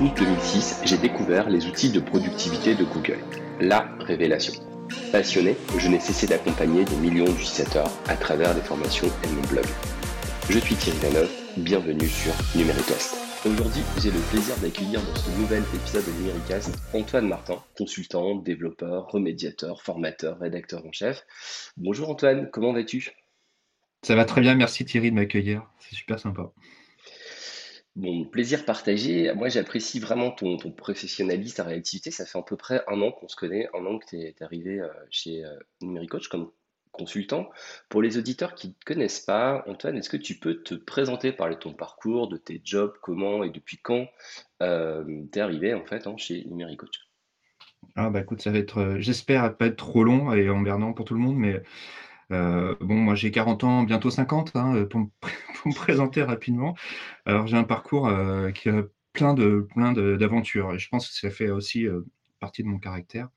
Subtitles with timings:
[0.00, 3.18] août 2006, j'ai découvert les outils de productivité de Google.
[3.60, 4.54] La révélation.
[5.12, 9.66] Passionné, je n'ai cessé d'accompagner des millions d'utilisateurs à travers des formations et mon blog.
[10.48, 11.28] Je suis Thierry Lanov,
[11.58, 13.14] bienvenue sur Numéricast.
[13.44, 19.06] Aujourd'hui, j'ai le plaisir d'accueillir dans ce nouvel épisode de Numéricast Antoine Martin, consultant, développeur,
[19.08, 21.26] remédiateur, formateur, rédacteur en chef.
[21.76, 23.10] Bonjour Antoine, comment vas-tu?
[24.02, 26.52] Ça va très bien, merci Thierry de m'accueillir, c'est super sympa.
[27.96, 29.32] Bon, plaisir partagé.
[29.34, 32.10] Moi, j'apprécie vraiment ton, professionnalisme, ta réactivité.
[32.10, 34.34] Ça fait à peu près un an qu'on se connaît, un an que tu es,
[34.40, 36.52] arrivé euh, chez euh, Numéricoach comme
[36.92, 37.50] consultant.
[37.88, 41.32] Pour les auditeurs qui ne te connaissent pas, Antoine, est-ce que tu peux te présenter,
[41.32, 44.06] parler de ton parcours, de tes jobs, comment et depuis quand
[44.62, 47.08] euh, tu es arrivé en fait hein, chez Numéricoach
[47.94, 51.14] Ah bah écoute, ça va être, j'espère pas être trop long et emmerdant pour tout
[51.14, 51.62] le monde, mais
[52.32, 56.76] euh, bon, moi j'ai 40 ans, bientôt 50, hein, euh, pour, me, présenter rapidement.
[57.26, 61.14] Alors j'ai un parcours euh, qui a plein de plein d'aventures et je pense que
[61.14, 61.86] ça fait aussi
[62.38, 63.28] partie de mon caractère.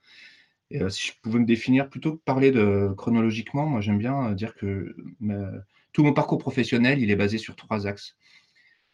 [0.72, 4.56] Et si je pouvais me définir plutôt que parler de chronologiquement, moi j'aime bien dire
[4.56, 4.96] que
[5.92, 8.16] tout mon parcours professionnel, il est basé sur trois axes.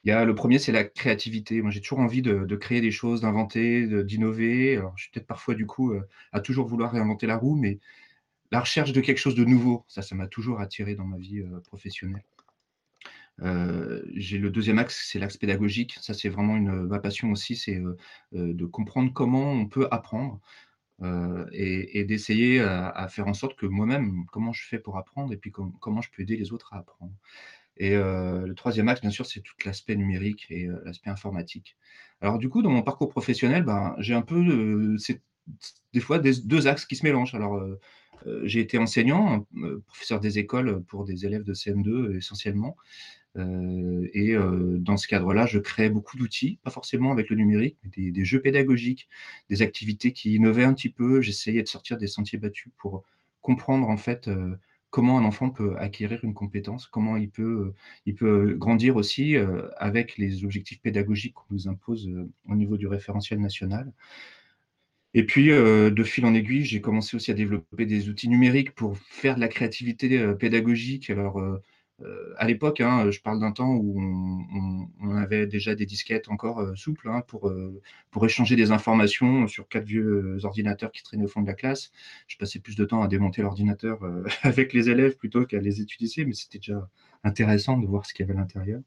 [0.05, 1.61] Il y a le premier, c'est la créativité.
[1.61, 4.77] Moi, j'ai toujours envie de, de, créer des choses, d'inventer, d'innover.
[4.77, 5.93] Alors, je suis peut-être parfois, du coup,
[6.31, 7.79] à toujours vouloir réinventer la roue, mais
[8.51, 11.39] la recherche de quelque chose de nouveau, ça, ça m'a toujours attiré dans ma vie
[11.39, 12.23] euh, professionnelle.
[13.41, 15.97] Euh, j'ai le deuxième axe, c'est l'axe pédagogique.
[16.01, 17.95] Ça, c'est vraiment une, ma passion aussi, c'est euh,
[18.33, 20.39] de comprendre comment on peut apprendre
[21.53, 25.49] et, d'essayer à, faire en sorte que moi-même, comment je fais pour apprendre et puis
[25.49, 27.13] comment je peux aider les autres à apprendre.
[27.77, 31.77] Et le troisième axe, bien sûr, c'est tout l'aspect numérique et l'aspect informatique.
[32.19, 35.21] Alors du coup, dans mon parcours professionnel, ben, j'ai un peu, c'est
[35.93, 37.33] des fois deux axes qui se mélangent.
[37.33, 37.63] Alors
[38.43, 42.75] j'ai été enseignant, euh, professeur des écoles pour des élèves de CM2 essentiellement.
[43.37, 44.35] Euh, et
[44.79, 48.41] dans ce cadre-là, je créais beaucoup d'outils, pas forcément avec le numérique, mais des, jeux
[48.41, 49.07] pédagogiques,
[49.49, 51.21] des activités qui innovaient un petit peu.
[51.21, 53.03] J'essayais de sortir des sentiers battus pour
[53.41, 54.29] comprendre en fait
[54.89, 57.73] comment un enfant peut acquérir une compétence, comment il peut,
[58.07, 59.35] il peut grandir aussi
[59.77, 62.09] avec les objectifs pédagogiques qu'on nous impose
[62.47, 63.93] au niveau du référentiel national.
[65.15, 68.75] Et puis, euh, de fil en aiguille, j'ai commencé aussi à développer des outils numériques
[68.75, 71.09] pour faire de la créativité euh, pédagogique.
[71.09, 71.59] Alors, euh,
[72.37, 77.09] à l'époque, hein, je parle d'un temps où on, avait déjà des disquettes encore souples
[77.09, 77.51] hein, pour,
[78.09, 81.91] pour échanger des informations sur quatre vieux ordinateurs qui traînaient au fond de la classe.
[82.27, 83.99] Je passais plus de temps à démonter l'ordinateur
[84.43, 86.87] avec les élèves plutôt qu'à les utiliser, mais c'était déjà
[87.25, 88.81] intéressant de voir ce qu'il y avait à l'intérieur.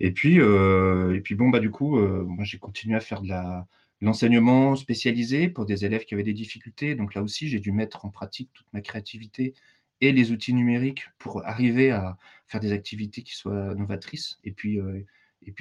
[0.00, 3.66] Et puis, et puis bon, bah, du coup, moi, j'ai continué à faire de la
[4.02, 6.96] L'enseignement spécialisé pour des élèves qui avaient des difficultés.
[6.96, 9.54] Donc là aussi, j'ai dû mettre en pratique toute ma créativité
[10.00, 12.18] et les outils numériques pour arriver à
[12.48, 15.04] faire des activités qui soient novatrices et puis, euh,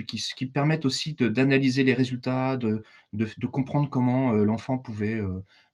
[0.08, 2.82] qui, permettent aussi d'analyser les résultats, de,
[3.14, 5.22] de, comprendre comment euh, l'enfant pouvait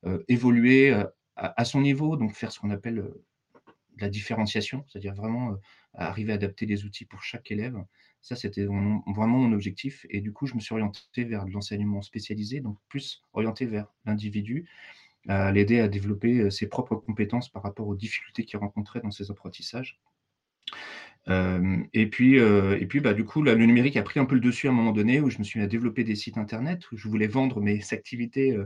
[0.05, 0.93] euh, évoluer
[1.37, 3.09] à, son niveau, donc faire ce qu'on appelle
[3.97, 5.55] la différenciation, c'est-à-dire vraiment
[5.93, 7.77] arriver à adapter les outils pour chaque élève.
[8.27, 10.05] Ça, c'était vraiment mon objectif.
[10.09, 14.67] Et du coup, je me suis orienté vers l'enseignement spécialisé, donc plus orienté vers l'individu,
[15.29, 19.11] à l'aider à développer euh, ses propres compétences par rapport aux difficultés qu'il rencontrait dans
[19.11, 20.01] ses apprentissages.
[21.29, 24.67] Et puis, et puis bah, du coup, le numérique a pris un peu le dessus
[24.67, 26.97] à un moment donné où je me suis mis à développer des sites internet, où
[26.97, 28.57] je voulais vendre mes activités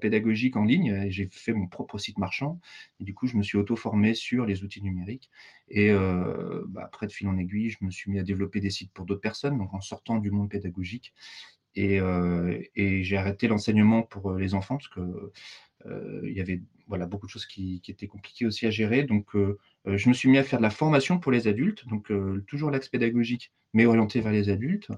[0.00, 1.06] pédagogiques en ligne.
[1.10, 2.58] J'ai fait mon propre site marchand.
[2.98, 5.30] Et du coup, je me suis auto-formé sur les outils numériques.
[5.68, 8.92] Et bah, après, de fil en aiguille, je me suis mis à développer des sites
[8.92, 11.14] pour d'autres personnes, donc en sortant du monde pédagogique.
[11.76, 12.00] Et,
[12.74, 15.32] et j'ai arrêté l'enseignement pour les enfants parce que
[16.24, 19.04] il y avait voilà, beaucoup de choses qui, étaient compliquées aussi à gérer.
[19.04, 22.10] Donc, euh, je me suis mis à faire de la formation pour les adultes, donc
[22.10, 24.88] euh, toujours l'axe pédagogique, mais orienté vers les adultes,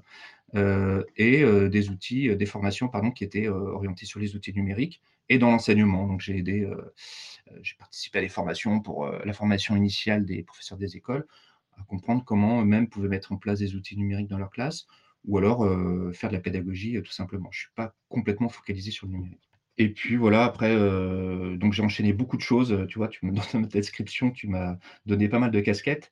[0.56, 5.38] euh, et des outils, des formations pardon, qui étaient orientées sur les outils numériques et
[5.38, 6.08] dans l'enseignement.
[6.08, 6.68] Donc j'ai aidé,
[7.62, 11.26] j'ai participé à des formations pour la formation initiale des professeurs des écoles,
[11.78, 14.86] à comprendre comment eux-mêmes pouvaient mettre en place des outils numériques dans leur classe,
[15.26, 15.60] ou alors
[16.12, 17.50] faire de la pédagogie tout simplement.
[17.52, 19.53] Je ne suis pas complètement focalisé sur le numérique.
[19.76, 22.86] Et puis voilà, après, euh, donc j'ai enchaîné beaucoup de choses.
[22.88, 24.76] Tu vois, tu me dans ta description, tu m'as
[25.06, 26.10] donné pas mal de casquettes.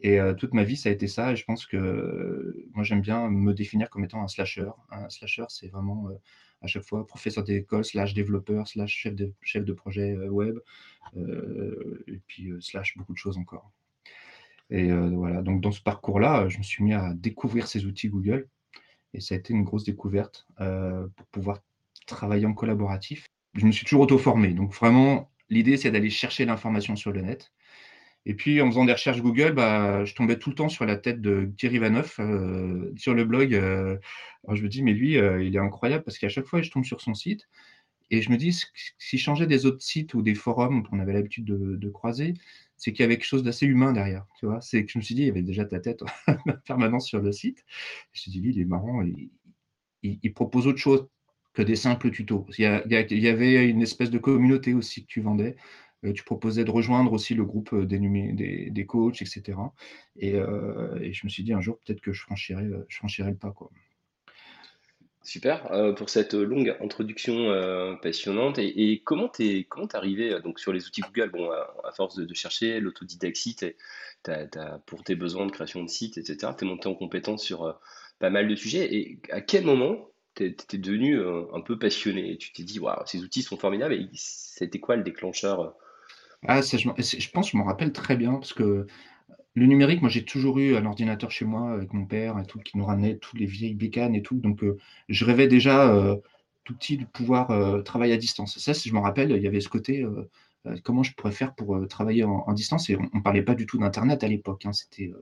[0.00, 1.32] Et euh, toute ma vie, ça a été ça.
[1.32, 4.70] Et je pense que moi, j'aime bien me définir comme étant un slasher.
[4.90, 6.14] Un slasher, c'est vraiment euh,
[6.60, 10.58] à chaque fois professeur d'école, slash développeur, slash chef de, chef de projet web,
[11.16, 13.70] et puis slash beaucoup de choses encore.
[14.70, 18.48] Et voilà, donc dans ce parcours-là, je me suis mis à découvrir ces outils Google.
[19.12, 21.60] Et ça a été une grosse découverte pour pouvoir
[22.06, 23.26] travailler en collaboratif.
[23.54, 24.48] Je me suis toujours auto-formé.
[24.48, 27.52] Donc vraiment, l'idée, c'est d'aller chercher l'information sur le net.
[28.26, 30.96] Et puis, en faisant des recherches Google, bah, je tombais tout le temps sur la
[30.96, 33.54] tête de Thierry Vanoff euh, sur le blog.
[33.54, 33.98] Euh.
[34.44, 36.70] alors, je me dis, mais lui, euh, il est incroyable parce qu'à chaque fois, je
[36.70, 37.48] tombe sur son site
[38.10, 38.58] et je me dis,
[38.98, 42.34] s'il changeait des autres sites ou des forums qu'on avait l'habitude de, croiser,
[42.76, 44.26] c'est qu'il y avait quelque chose d'assez humain derrière.
[44.38, 46.36] Tu vois, c'est que je me suis dit, il y avait déjà ta tête en
[46.66, 47.64] permanence sur le site.
[48.12, 49.30] Je me suis dit, lui, il est marrant, il,
[50.02, 51.08] il, propose autre chose
[51.54, 52.46] que des simples tutos.
[52.58, 55.56] Il y, avait une espèce de communauté aussi que tu vendais.
[56.04, 59.58] Euh, tu proposais de rejoindre aussi le groupe euh, des, des, coachs, etc.
[60.22, 63.54] Euh, et, je me suis dit un jour, peut-être que je franchirais, le pas.
[65.22, 67.48] Super pour cette longue introduction
[68.02, 68.58] passionnante.
[68.58, 71.30] Et, comment t'es es arrivé donc sur les outils Google?
[71.30, 73.56] Bon, à, force de, chercher l'autodidactie,
[74.84, 76.52] pour tes besoins de création de sites, etc.
[76.58, 77.80] Tu es monté en compétence sur
[78.18, 78.94] pas mal de sujets.
[78.94, 83.22] Et à quel moment tu étais devenu un peu passionné Tu t'es dit, waouh, ces
[83.22, 83.94] outils sont formidables.
[83.94, 85.74] Et c'était quoi le déclencheur
[86.46, 88.86] ah, je, pense, je m'en rappelle très bien parce que
[89.54, 92.58] le numérique, moi, j'ai toujours eu un ordinateur chez moi avec mon père et tout,
[92.58, 94.36] qui nous ramenait toutes les vieilles bécanes et tout.
[94.36, 94.76] Donc, euh,
[95.08, 96.16] je rêvais déjà euh,
[96.64, 98.58] tout petit de pouvoir euh, travailler à distance.
[98.58, 100.04] Ça, si je me rappelle, il y avait ce côté
[100.82, 102.88] comment je pourrais faire pour travailler en, distance.
[102.88, 104.64] Et on ne parlait pas du tout d'Internet à l'époque.
[104.64, 105.12] Hein, C'était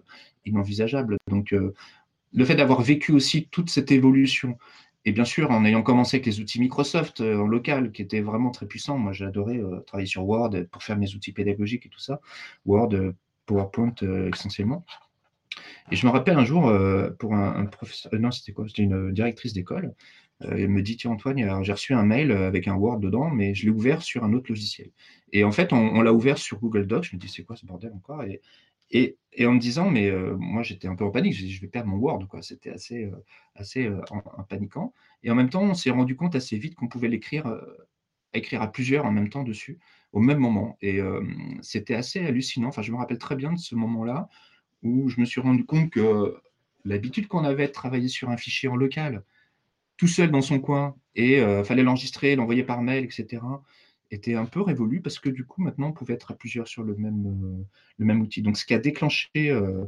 [0.44, 1.16] inenvisageable.
[1.28, 1.52] Donc,
[2.32, 4.56] le fait d'avoir vécu aussi toute cette évolution
[5.04, 8.20] et bien sûr, en ayant commencé avec les outils Microsoft euh, en local, qui étaient
[8.20, 11.86] vraiment très puissants, moi j'ai adoré euh, travailler sur Word pour faire mes outils pédagogiques
[11.86, 12.20] et tout ça,
[12.66, 13.12] Word, euh,
[13.46, 13.94] PowerPoint
[14.32, 14.84] essentiellement.
[15.90, 16.72] Et je me rappelle un jour,
[17.18, 18.66] pour un, professeur, non, c'était quoi?
[18.68, 19.92] C'était une directrice d'école.
[20.40, 23.64] elle me dit Tiens, Antoine, j'ai reçu un mail avec un Word dedans, mais je
[23.64, 24.90] l'ai ouvert sur un autre logiciel.
[25.32, 27.04] Et en fait, on, l'a ouvert sur Google Docs.
[27.10, 28.22] Je me dis C'est quoi ce bordel encore?
[28.92, 29.16] Et,
[29.46, 31.96] en me disant, mais euh, moi j'étais un peu en panique, je, vais perdre mon
[31.96, 32.42] Word, quoi.
[32.42, 33.24] C'était assez, euh,
[33.54, 34.92] assez euh, en, paniquant.
[35.22, 37.60] Et en même temps, on s'est rendu compte assez vite qu'on pouvait l'écrire,
[38.34, 39.78] écrire à plusieurs en même temps dessus,
[40.12, 40.76] au même moment.
[40.82, 41.00] Et
[41.60, 42.68] c'était assez hallucinant.
[42.68, 44.28] Enfin, je me rappelle très bien de ce moment-là
[44.82, 46.36] où je me suis rendu compte que
[46.84, 49.22] l'habitude qu'on avait de travailler sur un fichier en local,
[49.96, 53.42] tout seul dans son coin, et fallait l'enregistrer, l'envoyer par mail, etc
[54.12, 56.82] était un peu révolu parce que du coup, maintenant, on pouvait être à plusieurs sur
[56.82, 57.64] le même, euh,
[57.98, 58.42] le même outil.
[58.42, 59.86] Donc, ce qui a déclenché euh,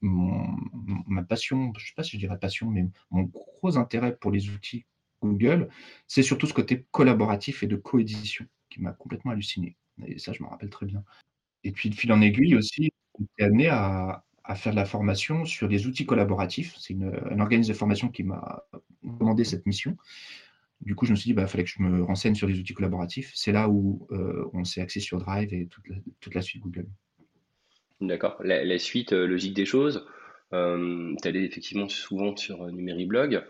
[0.00, 4.30] ma passion, je ne sais pas si je dirais passion, mais mon gros intérêt pour
[4.30, 4.84] les outils
[5.22, 5.68] Google,
[6.08, 9.76] c'est surtout ce côté collaboratif et de coédition qui m'a complètement halluciné.
[10.06, 11.04] Et ça, je me rappelle très bien.
[11.64, 12.90] Et puis, de fil en aiguille aussi,
[13.38, 14.24] j'ai amené à,
[14.56, 16.74] faire de la formation sur des outils collaboratifs.
[16.76, 18.64] C'est un organisme de formation qui m'a
[19.02, 19.96] demandé cette mission.
[20.84, 22.58] Du coup, je me suis dit, il bah, fallait que je me renseigne sur les
[22.58, 23.30] outils collaboratifs.
[23.34, 26.86] C'est là où euh, on s'est axé sur Drive et toute la, suite Google.
[28.00, 28.36] D'accord.
[28.42, 30.06] La, suite euh, logique des choses,
[30.52, 33.44] euh, tu allais effectivement souvent sur Numériblog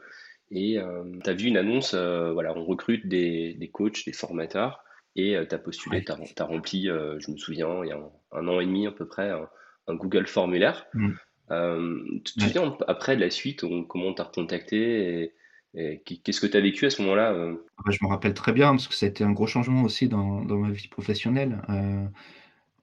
[0.51, 0.79] et
[1.25, 4.85] tu as vu une annonce, voilà, on recrute des, coachs, des formateurs
[5.17, 7.99] et tu as postulé, tu as, rempli, je me souviens, il y a
[8.33, 10.87] un, an et demi à peu près, un, Google formulaire.
[10.93, 12.21] Mm.
[12.23, 15.33] tu te souviens après de la suite, comment tu as recontacté
[15.75, 17.57] Qu'est-ce que tu as vécu à ce moment-là euh?
[17.79, 19.83] ah bah, Je me rappelle très bien parce que ça a été un gros changement
[19.83, 21.63] aussi dans, dans ma vie professionnelle.
[21.71, 22.07] Euh,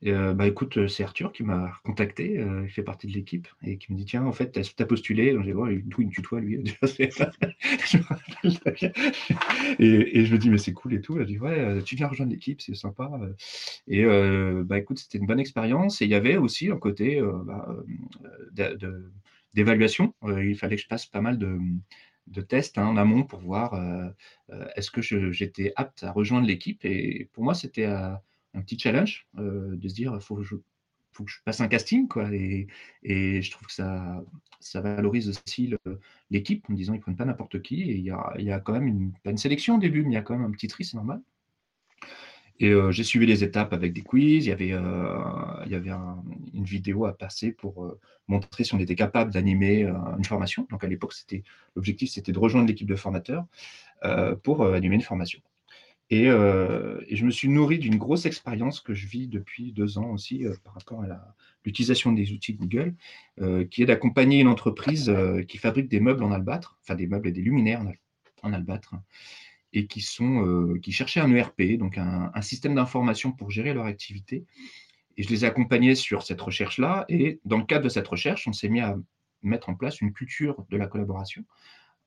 [0.07, 3.94] euh, bah, écoute, c'est Arthur qui m'a contacté, il fait partie de l'équipe et qui
[3.94, 5.36] me dit Tiens, en fait, tu as, postulé.
[5.39, 6.63] J'ai dit oh, il me tutoie lui.
[6.81, 8.91] je me rappelle
[9.77, 11.19] et, je me dis Mais c'est cool et tout.
[11.19, 13.12] Elle dit Ouais, tu viens rejoindre l'équipe, c'est sympa.
[13.88, 14.03] Et
[14.63, 16.01] bah, écoute, c'était une bonne expérience.
[16.01, 17.68] Et il y avait aussi un côté bah,
[19.53, 20.15] d'évaluation.
[20.24, 21.59] il fallait que je passe pas mal de
[22.29, 24.07] de tests hein, en amont pour voir euh,
[24.51, 26.83] euh, est-ce que j'étais apte à rejoindre l'équipe.
[26.86, 28.13] Et pour moi, c'était euh,
[28.53, 30.43] un petit challenge de se dire, il faut, que
[31.31, 32.07] je passe un casting.
[32.07, 32.67] Quoi, et,
[33.03, 34.24] je trouve que ça,
[34.59, 35.74] ça valorise aussi
[36.29, 37.81] l'équipe en disant ils ne prennent pas n'importe qui.
[37.81, 40.12] Et il y a, y a, quand même une, pas une sélection au début, mais
[40.12, 41.21] il y a quand même un petit tri, c'est normal.
[42.60, 44.46] Et euh, j'ai suivi les étapes avec des quiz.
[44.46, 45.18] Il y avait, euh,
[46.54, 50.68] une vidéo à passer pour euh, montrer si on était capable d'animer une formation.
[50.70, 51.13] Donc à l'époque,
[51.75, 53.46] l'objectif, c'était de rejoindre l'équipe de formateurs
[54.44, 55.39] pour animer une formation.
[56.10, 60.46] Et, je me suis nourri d'une grosse expérience que je vis depuis deux ans aussi
[60.63, 61.36] par rapport à
[61.66, 62.94] l'utilisation des outils Google,
[63.72, 65.12] qui est d'accompagner une entreprise
[65.48, 67.84] qui fabrique des meubles en albâtre, enfin des meubles et des luminaires
[68.44, 68.94] en, albâtre
[69.73, 69.88] et
[70.21, 74.45] euh, qui cherchaient un ERP, donc un, système d'information pour gérer leur activité.
[75.17, 77.05] Et je les ai accompagnés sur cette recherche-là.
[77.09, 78.97] Et dans le cadre de cette recherche, on s'est mis à
[79.41, 81.43] mettre en place une culture de la collaboration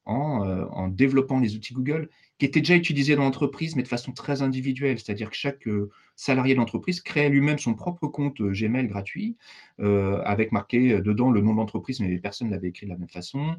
[0.04, 4.10] en, euh, développant les outils Google qui étaient déjà utilisés dans l'entreprise, mais de façon
[4.12, 4.98] très individuelle.
[4.98, 9.36] C'est-à-dire que chaque euh, salarié de l'entreprise créait lui-même son propre compte Gmail gratuit,
[9.78, 13.08] avec marqué dedans le nom de l'entreprise, mais personne ne l'avait écrit de la même
[13.08, 13.56] façon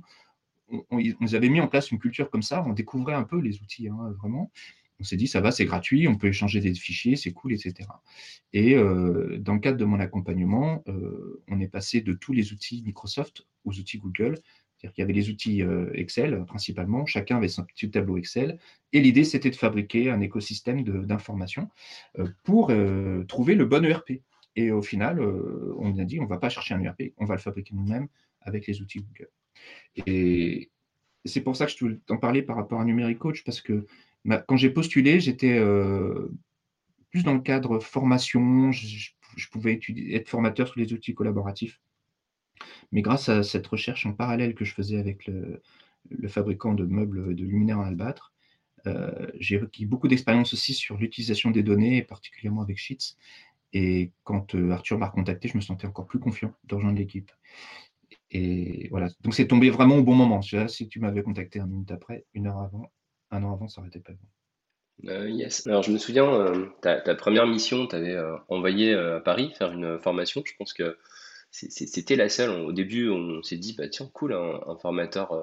[0.89, 3.88] on, avait mis en place une culture comme ça, on découvrait un peu les outils,
[3.88, 4.51] hein, vraiment.
[5.00, 7.89] on s'est dit, ça va, c'est gratuit, on peut échanger des fichiers, c'est cool, etc.
[8.53, 12.53] Et euh, dans le cadre de mon accompagnement, euh, on est passé de tous les
[12.53, 14.38] outils Microsoft aux outils Google.
[14.77, 18.60] C'est-à-dire qu'il y avait les outils euh, Excel principalement, chacun avait son petit tableau Excel.
[18.92, 21.70] Et l'idée, c'était de fabriquer un écosystème d'informations
[22.44, 22.72] pour
[23.27, 24.22] trouver le bon ERP.
[24.56, 27.34] Et au final, on a dit, on ne va pas chercher un ERP, on va
[27.34, 28.08] le fabriquer nous-mêmes
[28.42, 29.30] avec les outils Google.
[30.05, 30.72] Et
[31.25, 33.86] c'est pour ça que je t'en parlais par rapport à Numérique Coach, parce que
[34.48, 36.29] quand j'ai postulé, j'étais euh,
[37.12, 39.12] plus dans le cadre formation, je,
[39.51, 39.79] pouvais
[40.12, 41.79] être formateur sur les outils collaboratifs.
[42.91, 45.62] Mais grâce à cette recherche en parallèle que je faisais avec le,
[46.27, 48.34] fabricant de meubles de luminaires en albâtre,
[48.86, 53.15] euh, j'ai requis beaucoup d'expérience aussi sur l'utilisation des données, particulièrement avec Sheets.
[53.72, 57.32] Et quand euh, Arthur m'a recontacté, je me sentais encore plus confiant de rejoindre l'équipe.
[58.34, 60.42] Et voilà, donc c'est tombé vraiment au bon moment.
[60.42, 62.92] Si tu m'avais contacté une minute après, une heure avant,
[63.30, 65.10] un an avant, ça aurait été pas bon.
[65.10, 65.68] Euh, yes.
[65.68, 69.72] Alors, je me souviens, euh, ta, première mission, tu avais euh, envoyé à Paris faire
[69.72, 70.42] une formation.
[70.46, 70.98] Je pense que
[71.52, 72.50] c'était la seule.
[72.50, 75.40] Au début, on s'est dit, bah, tiens, cool, un, formateur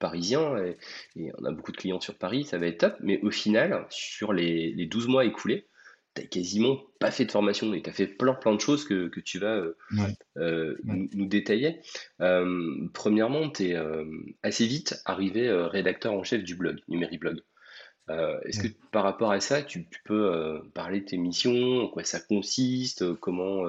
[0.00, 0.56] parisien,
[1.14, 2.96] et, on a beaucoup de clients sur Paris, ça va être top.
[3.00, 5.68] Mais au final, sur les, les 12 mois écoulés,
[6.16, 9.08] tu quasiment pas fait de formation et tu as fait plein plein de choses que,
[9.20, 9.62] tu vas
[10.36, 11.80] Nous, détailler.
[12.92, 13.76] premièrement, tu es
[14.42, 17.40] assez vite arrivé rédacteur en chef du blog, Numériblog.
[18.08, 22.04] Euh, Est-ce que par rapport à ça, tu, peux parler de tes missions, en quoi
[22.04, 23.64] ça consiste, comment,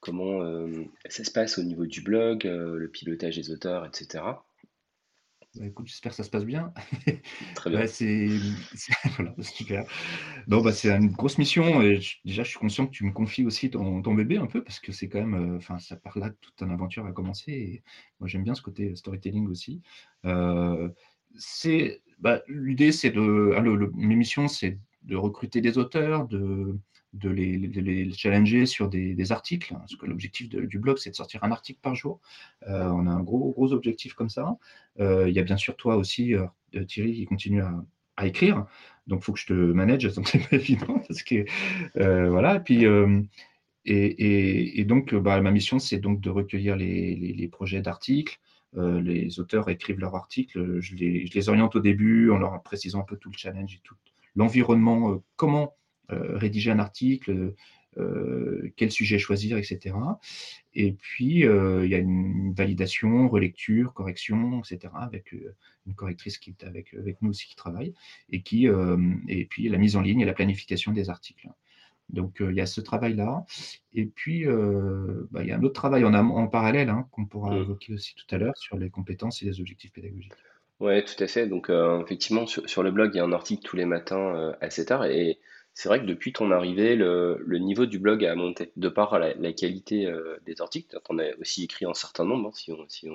[0.00, 0.66] comment
[1.08, 4.22] ça se passe au niveau du blog, le pilotage des auteurs, etc.
[5.54, 6.72] Bah, écoute, j'espère que ça se passe bien.
[7.54, 7.86] Très bien.
[7.86, 8.28] c'est
[9.16, 9.84] voilà, super.
[10.48, 11.80] Non, bah, c'est une grosse mission.
[11.80, 14.64] Et déjà, je suis conscient que tu me confies aussi ton, ton bébé un peu,
[14.64, 17.52] parce que c'est quand même, euh, enfin, ça part là, toute une aventure a commencé.
[17.52, 17.82] Et
[18.18, 19.80] moi, j'aime bien ce côté storytelling aussi.
[20.24, 20.88] Euh,
[21.36, 26.76] c'est, bah, l'idée, c'est de, ah, mes missions, c'est de recruter des auteurs, de
[27.14, 29.72] de les, challenger sur des, articles.
[29.72, 32.20] Parce que l'objectif du blog, c'est de sortir un article par jour.
[32.68, 34.56] Euh, on a un gros, gros objectif comme ça.
[35.00, 36.46] Euh, il y a bien sûr toi aussi, euh,
[36.86, 38.66] Thierry, qui continue à, écrire.
[39.06, 41.00] Donc, il faut que je te manage, ça c'est pas évident.
[41.06, 41.44] Parce que,
[42.28, 42.60] voilà.
[42.60, 42.84] Puis,
[43.84, 48.38] et, donc, bah, ma mission, c'est donc de recueillir les, projets d'articles.
[48.76, 50.80] les auteurs écrivent leurs articles.
[50.80, 53.74] Je les, je les, oriente au début en leur précisant un peu tout le challenge
[53.74, 53.94] et tout
[54.36, 55.76] l'environnement, comment
[56.10, 57.54] rédiger un article,
[57.98, 59.94] euh, quel sujet choisir, etc.
[60.74, 65.32] Et puis, euh, il y a une validation, relecture, correction, etc., avec
[65.86, 67.94] une correctrice qui est avec, avec nous aussi qui travaille,
[68.30, 68.66] et, qui,
[69.28, 71.48] et puis la mise en ligne et la planification des articles.
[72.10, 73.46] Donc, il y a ce travail-là.
[73.94, 74.44] Et puis,
[75.30, 77.62] bah, il y a un autre travail en, en parallèle hein, qu'on pourra mmh.
[77.62, 80.32] évoquer aussi tout à l'heure sur les compétences et les objectifs pédagogiques.
[80.80, 81.46] Oui, tout à fait.
[81.46, 84.68] Donc, effectivement, sur, sur, le blog, il y a un article tous les matins à
[84.70, 85.04] 7 heures.
[85.04, 85.38] Et
[85.74, 89.52] c'est vrai que depuis ton arrivée, le, niveau du blog a monté, de par la,
[89.52, 90.96] qualité euh, des articles.
[91.08, 92.48] On a aussi écrit un certain nombre.
[92.48, 92.84] Hein.
[92.88, 93.08] si,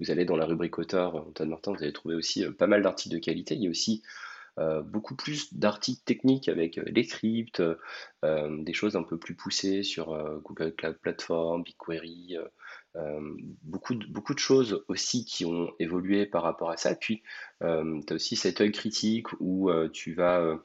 [0.00, 2.82] vous allez dans la rubrique auteur, Antoine Martin, vous allez trouver aussi euh, pas mal
[2.82, 3.54] d'articles de qualité.
[3.54, 4.02] Il y a aussi
[4.58, 7.62] euh, beaucoup plus d'articles techniques avec des scripts,
[8.22, 12.38] des choses un peu plus poussées sur Google Cloud Platform, BigQuery,
[13.62, 16.94] beaucoup, de, beaucoup de choses aussi qui ont évolué par rapport à ça.
[16.94, 17.22] Puis,
[17.60, 20.56] tu as aussi cet œil critique où tu vas euh,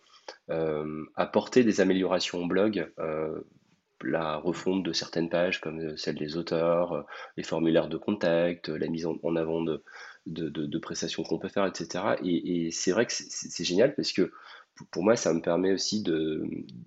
[1.16, 3.42] apporter des améliorations au blog, euh,
[4.04, 7.06] la refonte de certaines pages comme celle des auteurs,
[7.38, 12.16] les formulaires de contact, la mise en, avant de, prestations qu'on peut faire, etc.
[12.24, 14.32] Et, c'est vrai que c'est génial parce que
[14.90, 16.44] pour moi, ça me permet aussi de,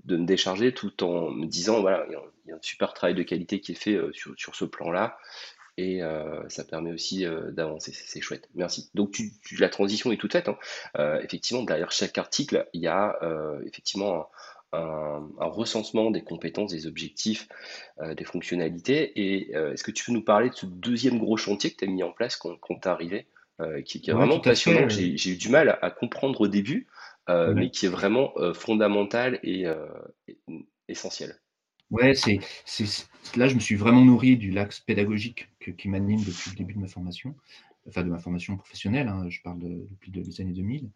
[0.08, 3.60] me décharger tout en me disant, voilà, il y, a un super travail de qualité
[3.60, 5.16] qui est fait euh, sur ce plan-là
[5.76, 7.92] et euh, ça permet aussi euh, d'avancer.
[7.92, 8.48] C'est chouette.
[8.54, 8.90] Merci.
[8.94, 10.48] Donc tu, la transition est toute faite.
[10.48, 10.56] Hein.
[10.98, 13.18] Euh, effectivement, derrière chaque article, il y a
[13.66, 14.28] effectivement
[14.72, 17.48] un, recensement des compétences, des objectifs,
[18.16, 19.12] des fonctionnalités.
[19.20, 21.88] Et est-ce que tu peux nous parler de ce deuxième gros chantier que tu as
[21.88, 23.26] mis en place quand, quand tu arrivé,
[23.84, 26.88] qui, est vraiment passionnant, j'ai eu du mal à, comprendre au début,
[27.28, 29.66] mais qui est vraiment fondamental et
[30.88, 31.36] essentiel.
[31.90, 32.40] Ouais, c'est,
[33.36, 36.78] là, je me suis vraiment nourri du l'axe pédagogique qui m'anime depuis le début de
[36.78, 37.34] ma formation,
[37.88, 40.90] enfin de ma formation professionnelle, hein, je parle depuis les années 2000.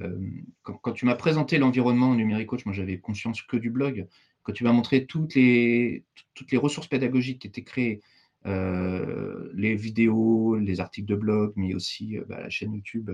[0.00, 0.18] Euh,
[0.62, 4.06] quand, tu m'as présenté l'environnement numérique coach, moi j'avais conscience que du blog.
[4.42, 8.00] Quand tu m'as montré toutes les, toutes les ressources pédagogiques qui étaient créées,
[8.46, 13.10] euh, les vidéos, les articles de blog, mais aussi euh, bah, la chaîne YouTube,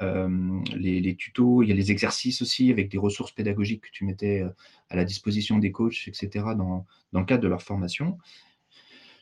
[0.00, 4.04] euh, les, tutos, il y a les exercices aussi avec des ressources pédagogiques que tu
[4.04, 4.44] mettais
[4.90, 8.18] à la disposition des coachs, etc., dans, dans le cadre de leur formation.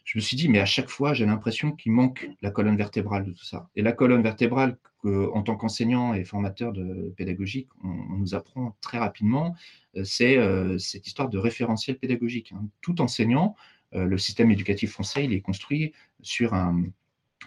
[0.07, 3.25] Je me suis dit, mais à chaque fois, j'ai l'impression qu'il manque la colonne vertébrale
[3.25, 3.69] de tout ça.
[3.75, 8.99] Et la colonne vertébrale, en tant qu'enseignant et formateur de pédagogique, on, nous apprend très
[8.99, 9.55] rapidement,
[9.97, 12.53] euh, c'est euh, cette histoire de référentiel pédagogique.
[12.53, 12.69] Hein.
[12.81, 13.57] Tout enseignant,
[13.95, 16.85] euh, le système éducatif français, il est construit sur un,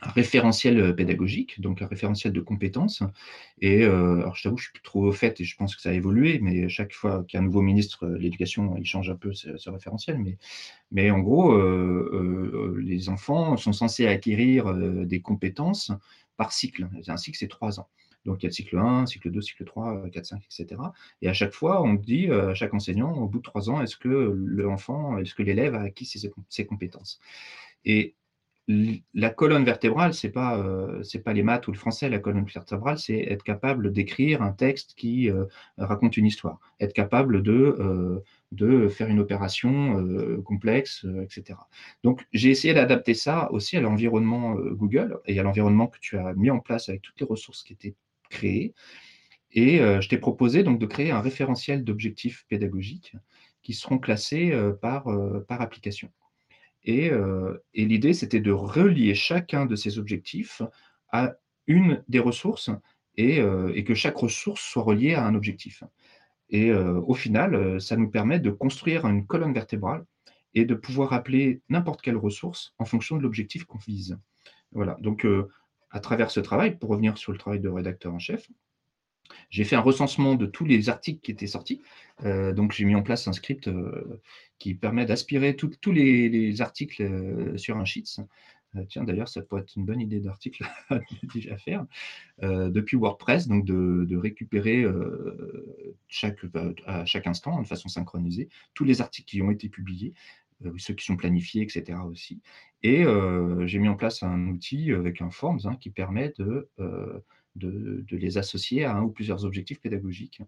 [0.01, 3.03] un référentiel euh, pédagogique, donc un référentiel de compétences.
[3.60, 5.81] Et euh, alors, je t'avoue, je suis plus trop au fait et je pense que
[5.81, 8.86] ça a évolué, mais chaque fois qu'il y a un nouveau ministre de l'éducation, il
[8.86, 10.17] change un peu ce, référentiel.
[10.19, 10.38] Mais,
[10.91, 15.91] mais en gros, euh, les enfants sont censés acquérir des compétences
[16.38, 16.88] par cycle.
[17.08, 17.89] Un cycle, c'est trois ans.
[18.25, 20.81] Donc, il y a le cycle 1, cycle 2, cycle 3, 4, 5, etc.
[21.22, 23.96] Et à chaque fois, on dit à chaque enseignant, au bout de trois ans, est-ce
[23.96, 27.19] que l'enfant, est-ce que l'élève a acquis ses, ses compétences?
[27.86, 28.15] Et
[29.15, 32.07] la colonne vertébrale, ce n'est pas, euh, pas les maths ou le français.
[32.07, 35.45] La colonne vertébrale, c'est être capable d'écrire un texte qui euh,
[35.77, 38.21] raconte une histoire, être capable de,
[38.61, 40.03] euh, faire une opération
[40.43, 41.59] complexe, etc.
[42.03, 46.33] Donc, j'ai essayé d'adapter ça aussi à l'environnement Google et à l'environnement que tu as
[46.33, 47.95] mis en place avec toutes les ressources qui étaient
[48.29, 48.73] créées.
[49.51, 53.15] Et je t'ai proposé donc de créer un référentiel d'objectifs pédagogiques
[53.61, 55.07] qui seront classés par
[55.49, 56.11] application.
[56.88, 60.62] Euh, et, l'idée, c'était de relier chacun de ces objectifs
[61.12, 61.36] à
[61.67, 62.69] une des ressources
[63.15, 65.83] et, euh, que chaque ressource soit reliée à un objectif.
[66.50, 70.05] Et euh, au final, ça nous permet de construire une colonne vertébrale
[70.55, 74.17] et de pouvoir appeler n'importe quelle ressource en fonction de l'objectif qu'on vise.
[74.71, 75.27] Voilà, donc
[75.91, 78.48] à travers ce travail, pour revenir sur le travail de rédacteur en chef,
[79.50, 81.81] j'ai fait un recensement de tous les articles qui étaient sortis.
[82.25, 84.21] Euh, donc, j'ai mis en place un script euh,
[84.57, 88.21] qui permet d'aspirer tous les, articles euh, sur un Sheets.
[88.89, 91.00] tiens, d'ailleurs, ça pourrait être une bonne idée d'article à
[91.33, 91.86] déjà faire.
[92.41, 94.86] depuis WordPress, donc de, récupérer
[96.07, 96.39] chaque,
[96.86, 100.13] à chaque instant, de façon synchronisée, tous les articles qui ont été publiés,
[100.77, 102.00] ceux qui sont planifiés, etc.
[102.05, 102.41] aussi.
[102.83, 103.05] Et
[103.65, 106.69] j'ai mis en place un outil avec un Forms hein, qui permet de
[107.60, 110.42] de, les associer à un ou plusieurs objectifs pédagogiques.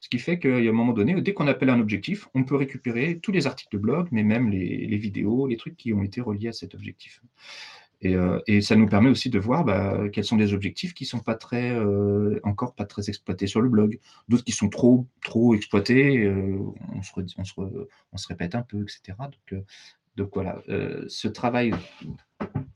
[0.00, 3.18] Ce qui fait qu'à un moment donné, dès qu'on appelle un objectif, on peut récupérer
[3.20, 6.48] tous les articles de blog, mais même les, vidéos, les trucs qui ont été reliés
[6.48, 7.22] à cet objectif.
[8.02, 11.08] Et, euh, ça nous permet aussi de voir bah, quels sont les objectifs qui ne
[11.08, 15.06] sont pas très, euh, encore pas très exploités sur le blog, d'autres qui sont trop,
[15.22, 16.58] trop exploités, euh,
[16.94, 19.16] on, se répète un peu, etc.
[19.18, 19.62] Donc,
[20.16, 20.62] donc voilà,
[21.08, 21.72] ce travail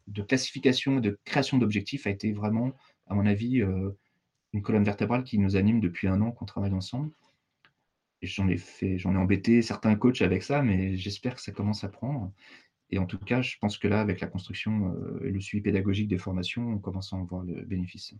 [0.09, 2.73] de classification et de création d'objectifs a été vraiment
[3.09, 3.91] à mon avis, euh,
[4.53, 7.11] une colonne vertébrale qui nous anime depuis un an qu'on travaille ensemble.
[8.23, 11.85] J'en ai fait, j'en ai embêté certains coachs avec ça, mais j'espère que ça commence
[11.85, 12.33] à prendre.
[12.91, 15.63] Et en tout cas, je pense que là, avec la construction euh, et le suivi
[15.63, 18.15] pédagogique des formations, on commence à en voir le bénéfice.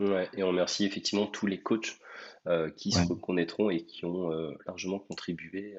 [0.00, 1.98] Ouais, et on remercie effectivement tous les coachs
[2.46, 4.30] euh, qui se reconnaîtront et qui ont
[4.66, 5.76] largement contribué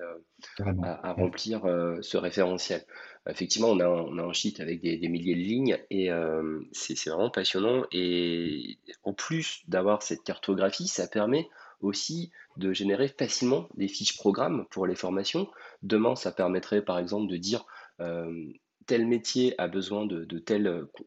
[0.59, 1.61] à, remplir
[2.01, 2.83] ce référentiel.
[3.27, 6.09] Effectivement, on a un, on a un sheet avec des, milliers de lignes et
[6.71, 7.83] c'est vraiment passionnant.
[7.91, 11.49] Et en plus d'avoir cette cartographie, ça permet
[11.81, 15.49] aussi de générer facilement des fiches programmes pour les formations.
[15.81, 17.65] Demain, ça permettrait par exemple de dire
[18.91, 20.27] tel métier a besoin de,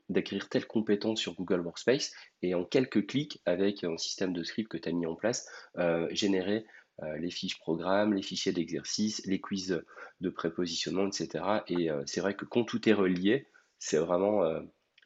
[0.09, 4.71] d'acquérir telle compétence sur Google Workspace et en quelques clics avec un système de script
[4.71, 6.65] que tu as mis en place, euh, générer
[7.03, 9.85] euh, les fiches programmes, les fichiers d'exercice, les quiz
[10.23, 11.45] de prépositionnement, etc.
[11.69, 14.41] Et euh, c'est vrai que quand tout est relié, c'est vraiment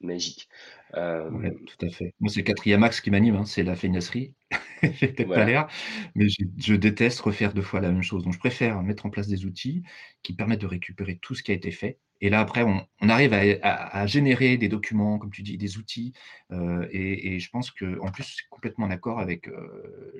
[0.00, 0.48] magique.
[0.92, 2.14] tout à fait.
[2.20, 4.34] Moi, c'est le quatrième axe qui m'anime, hein, c'est la feignasserie.
[5.00, 5.68] J'ai peut-être pas l'air,
[6.14, 8.24] mais je, je, déteste refaire deux fois la même chose.
[8.24, 9.82] Donc, je préfère mettre en place des outils
[10.22, 13.32] qui permettent de récupérer tout ce qui a été fait et là, après, on, arrive
[13.32, 16.12] à, générer des documents, comme tu dis, des outils.
[16.50, 20.12] Euh, et, je pense qu'en plus, c'est complètement en accord avec euh,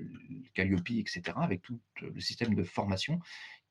[0.54, 3.18] Calliope, etc., avec tout le système de formation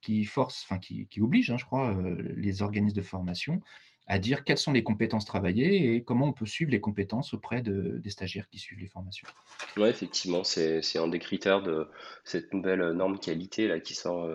[0.02, 3.62] qui force, enfin, qui, oblige, hein, je crois, euh, les organismes de formation
[4.08, 7.62] à dire quelles sont les compétences travaillées et comment on peut suivre les compétences auprès
[7.62, 9.28] des stagiaires qui suivent les formations.
[9.76, 11.88] Oui, effectivement, c'est un des critères de
[12.24, 14.28] cette nouvelle norme qualité là, qui sort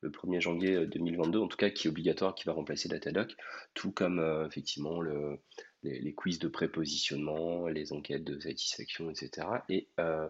[0.00, 3.34] le 1er janvier 2022, euh, en tout cas, qui est obligatoire, qui va remplacer Datadoc,
[3.74, 5.40] tout comme euh, effectivement le,
[5.82, 9.46] les, quiz de prépositionnement, les enquêtes de satisfaction, etc.
[9.68, 10.28] Et euh,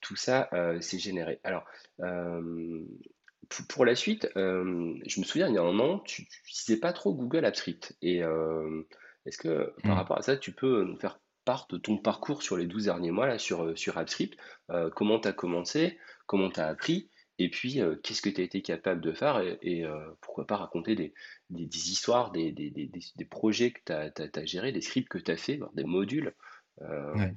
[0.00, 0.48] tout ça,
[0.80, 1.40] c'est généré.
[1.44, 1.64] Alors,
[3.68, 7.12] pour, la suite, je me souviens, il y a un an, tu n'utilisais pas trop
[7.14, 7.96] Google Apps Script.
[8.02, 8.22] Et
[9.26, 9.98] est-ce que par mmh.
[9.98, 13.10] rapport à ça, tu peux nous faire part de ton parcours sur les 12 derniers
[13.10, 14.38] mois là, sur, sur AppScript
[14.94, 15.98] Comment tu as commencé?
[16.26, 17.10] Comment tu as appris?
[17.38, 19.42] Et puis, euh, qu'est-ce que tu as été capable de faire?
[19.62, 21.12] Et, euh, pourquoi pas raconter des,
[21.50, 22.54] histoires, des,
[23.30, 26.34] projets que tu as, gérés, des scripts que tu as fait, des modules.
[26.82, 27.28] Euh?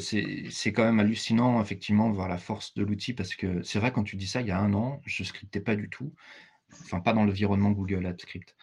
[0.00, 3.92] C'est quand même hallucinant, effectivement, de voir la force de l'outil parce que c'est vrai,
[3.92, 6.12] quand tu dis ça, il y a un an, je ne scriptais pas du tout,
[6.72, 8.56] enfin, pas dans l'environnement Google AppScript.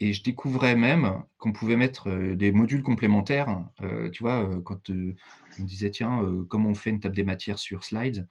[0.00, 3.64] et je découvrais même qu'on pouvait mettre des modules complémentaires.
[4.12, 7.84] tu vois, quand on me disait, tiens, comment on fait une table des matières sur
[7.84, 8.26] Slides?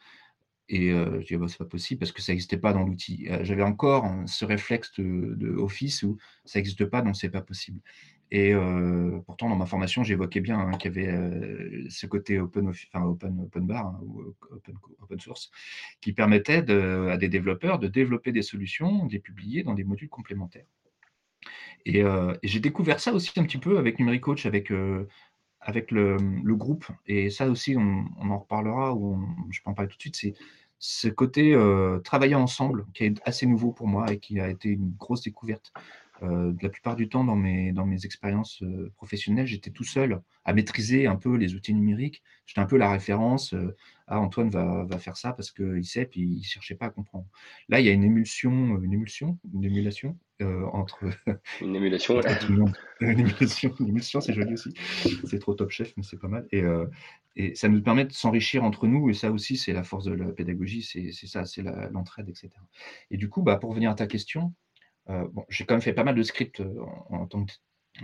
[0.67, 3.27] Et je disais, bah, c'est pas possible parce que ça n'existait pas dans l'outil.
[3.41, 7.81] J'avais encore hein, ce réflexe de, Office où ça n'existe pas, donc c'est pas possible.
[8.37, 8.53] Et
[9.25, 13.39] pourtant, dans ma formation, j'évoquais bien hein, qu'il y avait ce côté open, enfin, open,
[13.45, 15.51] open bar hein, ou open, open, source
[16.01, 20.09] qui permettait à des développeurs de développer des solutions, de les publier dans des modules
[20.09, 20.65] complémentaires.
[21.85, 22.03] Et,
[22.43, 24.69] j'ai découvert ça aussi un petit peu avec Numérique Coach, avec,
[25.61, 26.17] avec le,
[26.55, 26.87] groupe.
[27.05, 29.17] Et ça aussi, on, en reparlera, ou
[29.49, 30.17] je peux en parler tout de suite.
[30.17, 30.33] C'est
[30.77, 31.57] ce côté
[32.03, 35.71] travailler ensemble qui est assez nouveau pour moi et qui a été une grosse découverte.
[36.23, 40.21] Euh, la plupart du temps, dans mes, dans mes expériences euh, professionnelles, j'étais tout seul
[40.45, 42.23] à maîtriser un peu les outils numériques.
[42.45, 43.53] J'étais un peu la référence.
[43.53, 43.75] Euh,
[44.07, 46.89] ah, Antoine va, va, faire ça parce qu'il sait, puis il ne cherchait pas à
[46.89, 47.25] comprendre.
[47.69, 50.17] Là, il y a une émulsion, une émulsion, une émulation
[50.73, 51.05] entre.
[51.61, 52.19] Une émulation,
[52.99, 54.73] Une émulation, une émulsion, c'est joli aussi.
[55.23, 56.45] C'est trop top chef, mais c'est pas mal.
[56.51, 56.61] Et,
[57.37, 59.09] et ça nous permet de s'enrichir entre nous.
[59.09, 60.83] Et ça aussi, c'est la force de la pédagogie.
[60.83, 62.49] C'est ça, c'est l'entraide, etc.
[63.11, 64.53] Et du coup, bah, pour revenir à ta question,
[65.09, 67.51] euh, j'ai quand même fait pas mal de scripts euh, en, tant que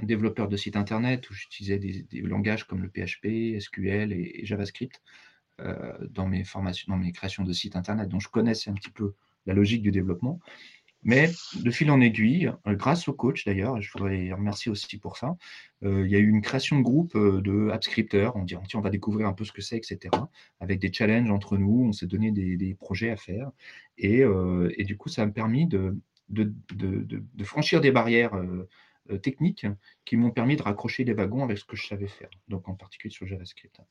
[0.04, 5.02] développeur de site internet où j'utilisais des, langages comme le PHP, SQL et, JavaScript
[5.60, 8.92] euh, dans mes formations, dans mes créations de sites internet, dont je connaissais un petit
[8.92, 10.40] peu la logique du développement.
[11.04, 15.36] Mais de fil en aiguille, grâce au coach d'ailleurs, je voudrais remercier aussi pour ça,
[15.82, 18.36] il y a eu une création de groupe de AppScripters.
[18.36, 20.16] On dit on va découvrir un peu ce que c'est, etc.
[20.60, 23.50] Avec des challenges entre nous, on s'est donné des, projets à faire.
[23.98, 24.22] Et,
[24.78, 25.98] et, du coup, ça m'a permis de,
[26.32, 28.68] de, franchir des barrières euh,
[29.12, 29.68] euh, techniques
[30.06, 32.76] qui m'ont permis de raccrocher les wagons avec ce que je savais faire, donc en
[32.76, 33.82] particulier sur JavaScript.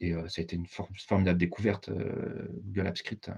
[0.00, 3.30] Et euh, ça a été une formidable découverte, Google AppScript,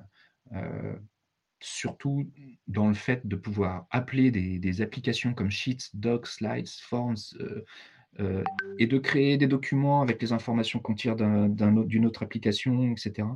[1.60, 2.30] surtout
[2.68, 7.16] dans le fait de pouvoir appeler des, des applications comme Sheets, Docs, Slides, Forms,
[8.20, 8.42] euh,
[8.78, 13.28] et de créer des documents avec les informations qu'on tire d'une autre application, etc.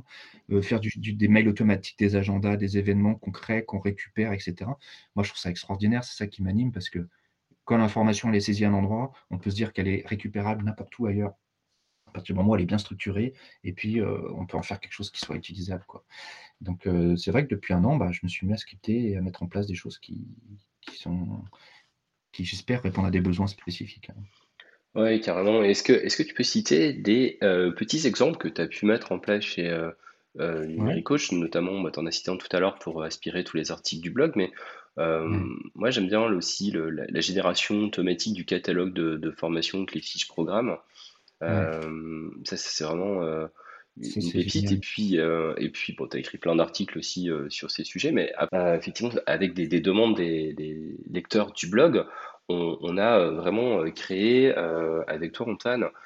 [0.51, 4.55] Euh, faire des mails automatiques, des agendas, des événements qu'on crée, qu'on récupère, etc.
[5.15, 7.07] Moi, je trouve ça extraordinaire, c'est ça qui m'anime parce que
[7.63, 10.97] quand l'information est saisie à un endroit, on peut se dire qu'elle est récupérable n'importe
[10.99, 11.33] où ailleurs.
[12.07, 13.33] À partir du moment où elle est bien structurée,
[13.63, 15.85] et puis euh, on peut en faire quelque chose qui soit utilisable.
[16.61, 19.17] Donc c'est vrai que depuis un an, bah, je me suis mis à scripter et
[19.17, 20.27] à mettre en place des choses qui,
[20.91, 21.43] sont
[22.31, 24.11] qui j'espère répondent à des besoins spécifiques.
[24.95, 25.63] Oui, carrément.
[25.63, 28.85] Est-ce que, est-ce que tu peux citer des euh, petits exemples que tu as pu
[28.85, 29.89] mettre en place chez euh,
[30.39, 33.57] euh Coach, notamment, bah, tu en as cité un tout à l'heure pour aspirer tous
[33.57, 34.51] les articles du blog, mais
[34.99, 35.27] euh,
[35.73, 40.77] moi j'aime bien aussi la, génération automatique du catalogue de, formation avec les fiches programmes.
[41.41, 43.23] ça, c'est vraiment
[43.97, 44.71] une pépite.
[44.71, 48.31] Et puis, et puis bon, tu as écrit plein d'articles aussi sur ces sujets, mais
[48.53, 52.05] effectivement, avec des, des demandes des, des lecteurs du blog,
[52.49, 55.47] on, a euh, vraiment euh, créé euh, avec toi,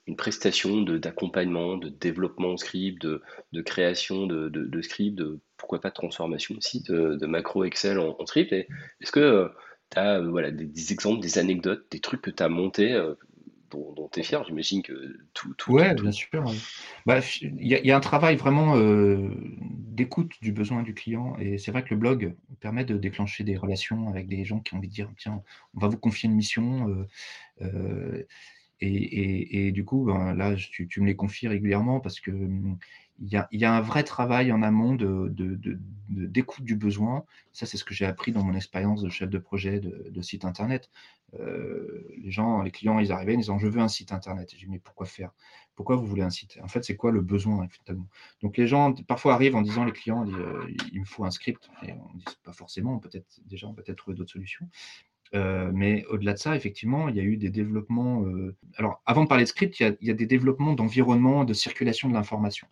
[0.08, 3.22] une prestation d'accompagnement, de, développement script, de,
[3.54, 8.26] de création de, de, script, de pourquoi pas de transformation aussi de, macro Excel en,
[8.26, 8.54] script.
[8.54, 9.52] Est-ce que
[9.92, 12.94] tu as voilà, des, exemples, des anecdotes, des trucs que tu as montés
[13.70, 14.44] dont, tu es fier.
[14.46, 15.54] J'imagine que tout.
[15.56, 16.44] tout ouais, bien sûr.
[17.06, 21.36] Bah, il y, a un travail vraiment euh, d'écoute du besoin du client.
[21.40, 24.74] Et c'est vrai que le blog permet de déclencher des relations avec des gens qui
[24.74, 25.42] ont envie de dire tiens,
[25.76, 26.90] on va vous confier une mission.
[26.90, 27.08] Euh,
[27.62, 28.24] euh,
[28.80, 32.32] et, du coup, ben, là, tu, tu, me les confies régulièrement parce que
[33.20, 34.96] il y, a, un vrai travail en amont
[36.10, 37.26] d'écoute du besoin.
[37.52, 40.46] Ça, c'est ce que j'ai appris dans mon expérience de chef de projet de, site
[40.46, 40.92] Internet.
[41.40, 44.52] Euh, les gens, les clients, ils arrivaient en disant Je veux un site Internet.
[44.52, 45.32] J'ai dit Mais pourquoi faire?
[45.76, 46.60] Pourquoi vous voulez un site?
[46.64, 47.68] En fait, c'est quoi le besoin
[48.42, 51.70] Donc, les gens, parfois, arrivent en disant Les clients euh, Il me faut un script.
[51.84, 54.68] Et on dit Pas forcément, peut-être déjà, on peut peut-être trouver d'autres solutions.
[55.36, 58.24] Euh, mais au-delà de ça, effectivement, il y a eu des développements.
[58.78, 62.14] alors, avant de parler de script, il y a des développements d'environnement, de circulation de
[62.14, 62.68] l'information.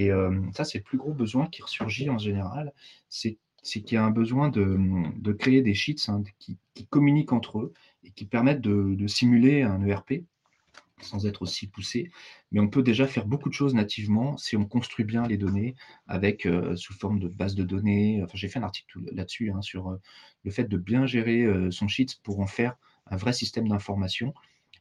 [0.00, 0.10] Et
[0.54, 2.72] ça, c'est le plus gros besoin qui ressurgit en général,
[3.10, 6.58] c'est qu'il y a un besoin de, créer des sheets hein, qui,
[6.88, 10.24] communiquent entre eux et qui permettent de, simuler un ERP
[11.02, 12.10] sans être aussi poussé.
[12.50, 15.74] Mais on peut déjà faire beaucoup de choses nativement si on construit bien les données
[16.06, 18.22] avec sous forme de base de données.
[18.22, 19.98] Enfin, j'ai fait un article là-dessus hein, sur
[20.44, 22.74] le fait de bien gérer son sheet pour en faire
[23.06, 24.32] un vrai système d'information.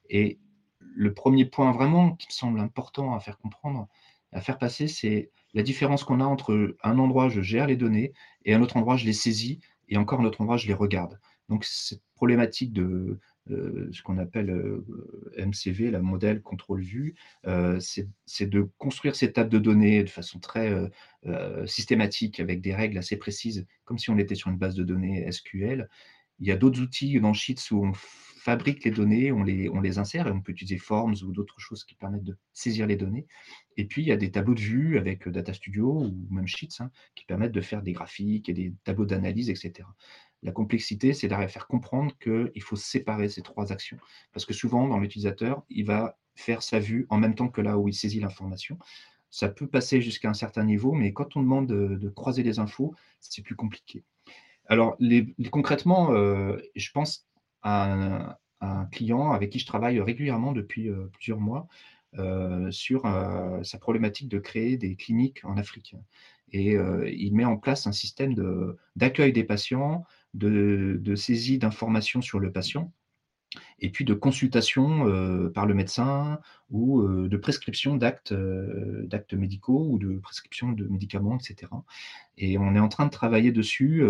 [0.09, 0.39] Et
[0.79, 3.87] le premier point vraiment qui me semble important à faire comprendre,
[4.31, 8.13] à faire passer, c'est la différence qu'on a entre un endroit, je gère les données,
[8.45, 11.19] et un autre endroit, je les saisis, et encore un autre endroit, je les regarde.
[11.49, 14.85] Donc, cette problématique de euh, ce qu'on appelle euh,
[15.37, 17.15] MCV, la modèle contrôle vue,
[17.47, 20.71] euh, c'est de construire ces tables de données de façon très
[21.65, 25.29] systématique, avec des règles assez précises, comme si on était sur une base de données
[25.31, 25.89] SQL.
[26.39, 27.93] Il y a d'autres outils dans Sheets où on
[28.39, 31.59] fabrique les données, on les, on les insère et on peut utiliser Forms ou d'autres
[31.59, 33.27] choses qui permettent de saisir les données.
[33.77, 36.79] Et puis, il y a des tableaux de vue avec Data Studio ou même Sheets
[36.79, 39.87] hein, qui permettent de faire des graphiques et des tableaux d'analyse, etc.
[40.41, 43.97] La complexité, c'est d'arriver à faire comprendre qu'il faut séparer ces trois actions.
[44.31, 47.77] Parce que souvent, dans l'utilisateur, il va faire sa vue en même temps que là
[47.77, 48.79] où il saisit l'information.
[49.29, 52.95] Ça peut passer jusqu'à un certain niveau, mais quand on demande de, croiser les infos,
[53.19, 54.03] c'est plus compliqué.
[54.67, 54.97] Alors,
[55.51, 57.27] concrètement, euh, je pense
[57.61, 61.67] à un, client avec qui je travaille régulièrement depuis euh, plusieurs mois
[62.17, 63.03] euh, sur
[63.63, 65.95] sa problématique de créer des cliniques en Afrique.
[66.51, 68.33] Et il met en place un système
[68.95, 72.91] d'accueil des patients, de, saisie d'informations sur le patient
[73.79, 77.97] et puis de consultation euh, par le médecin ou euh, de prescription
[78.31, 81.71] euh, d'actes médicaux ou de prescription de médicaments, etc.
[82.37, 84.03] Et on est en train de travailler dessus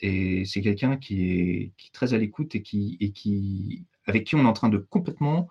[0.00, 4.68] c'est quelqu'un qui est, très à l'écoute et, qui, avec qui on est en train
[4.68, 5.48] de complètement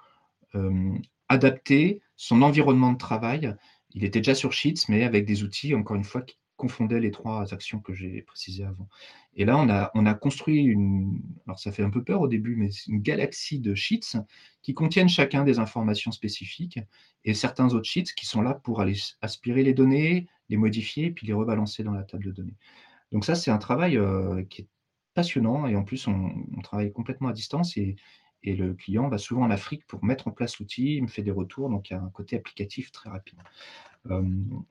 [1.29, 3.55] adapter son environnement de travail.
[3.93, 7.09] Il était déjà sur Sheets, mais avec des outils, encore une fois, qui confondait les
[7.09, 8.89] trois actions que j'ai précisées avant.
[9.33, 12.27] Et là, on a, on a construit une, alors ça fait un peu peur au
[12.27, 14.17] début, mais une galaxie de sheets
[14.61, 16.79] qui contiennent chacun des informations spécifiques
[17.23, 21.25] et certains autres sheets qui sont là pour aller aspirer les données, les modifier, puis
[21.25, 22.57] les rebalancer dans la table de données.
[23.11, 24.67] Donc ça, c'est un travail euh, qui est
[25.13, 27.95] passionnant et en plus, on, travaille complètement à distance et,
[28.43, 31.31] le client va souvent en Afrique pour mettre en place l'outil, il me fait des
[31.31, 33.37] retours, donc il y a un côté applicatif très rapide.
[34.09, 34.23] Euh,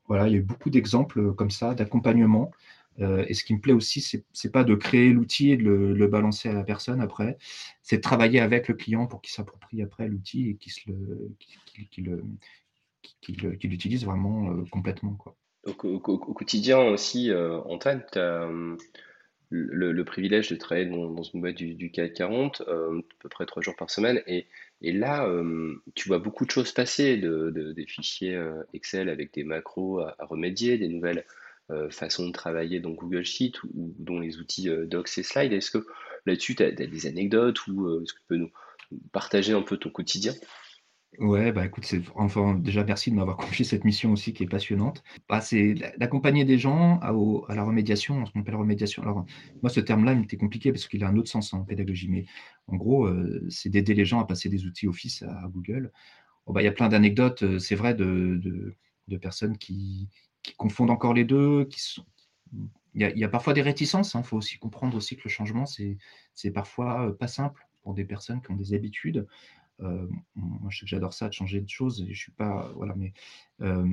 [0.07, 2.51] voilà, il y a eu beaucoup d'exemples comme ça, d'accompagnement.
[3.01, 5.65] Euh, et ce qui me plaît aussi, ce n'est pas de créer l'outil et de
[5.65, 7.37] le, balancer à la personne après,
[7.83, 10.89] c'est de travailler avec le client pour qu'il s'approprie après l'outil et qu'il
[13.65, 15.13] l'utilise vraiment complètement.
[15.13, 15.37] Quoi.
[15.69, 18.49] Au, quotidien aussi, Antoine, tu as
[19.51, 23.77] le, privilège de travailler dans, une boîte du, CAC 40, à peu près trois jours
[23.77, 24.23] par semaine.
[24.27, 24.47] Et,
[24.83, 29.45] là, euh, tu vois beaucoup de choses passer, de, des fichiers euh, Excel avec des
[29.45, 31.25] macros à, remédier, des nouvelles
[31.71, 35.53] euh, façons de travailler dans Google Sheet ou, dont les outils Docs et Slides.
[35.53, 35.87] Est-ce que
[36.27, 38.51] là-dessus, tu as, des anecdotes ou est-ce que tu peux nous
[39.13, 40.35] partager un peu ton quotidien?
[41.17, 44.49] Ouais, bah écoute, c'est enfin déjà merci de m'avoir confié cette mission aussi qui est
[44.49, 45.03] passionnante.
[45.29, 49.03] Bah, c'est d'accompagner des gens à, à la remédiation, ce qu'on appelle remédiation.
[49.03, 49.25] Alors
[49.63, 52.27] moi ce terme-là, il était compliqué parce qu'il a un autre sens en pédagogie, mais
[52.69, 55.93] en gros, euh, c'est d'aider les gens à passer des outils Office à, Google.
[56.47, 58.75] Oh, bah, il y a plein d'anecdotes, euh, c'est vrai, de,
[59.21, 60.09] personnes qui,
[60.57, 62.07] confondent encore les deux, qui sont
[62.95, 64.23] il y, a, il y a parfois des réticences, il hein.
[64.23, 68.41] faut aussi comprendre aussi que le changement, c'est parfois euh, pas simple pour des personnes
[68.41, 69.27] qui ont des habitudes.
[69.83, 72.71] Euh, moi, je sais que j'adore ça, de changer de choses, et je suis pas.
[72.77, 73.13] Voilà, mais
[73.63, 73.85] euh,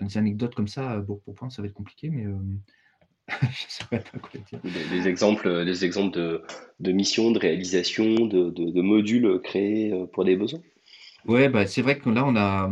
[0.00, 2.26] des anecdotes comme ça, pour, pour point, ça va être compliqué, mais.
[2.26, 2.38] Euh,
[3.42, 4.60] je sais pas quoi dire.
[4.90, 6.42] Des, exemples, des exemples de,
[6.80, 10.62] de missions, de réalisation, de, de, modules créés pour des besoins?
[11.26, 12.70] Ouais, bah, c'est vrai que là, on, a,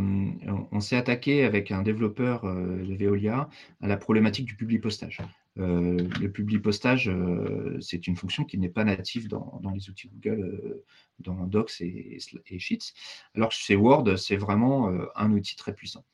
[0.71, 3.49] on, s'est attaqué avec un développeur de Veolia
[3.81, 5.19] à la problématique du public postage.
[5.59, 10.09] Euh, le public postage, euh, c'est une fonction qui n'est pas native dans, les outils
[10.09, 10.85] Google, euh,
[11.19, 12.19] dans Docs et,
[12.59, 12.93] Sheets,
[13.35, 16.05] alors que chez Word, c'est vraiment un outil très puissant.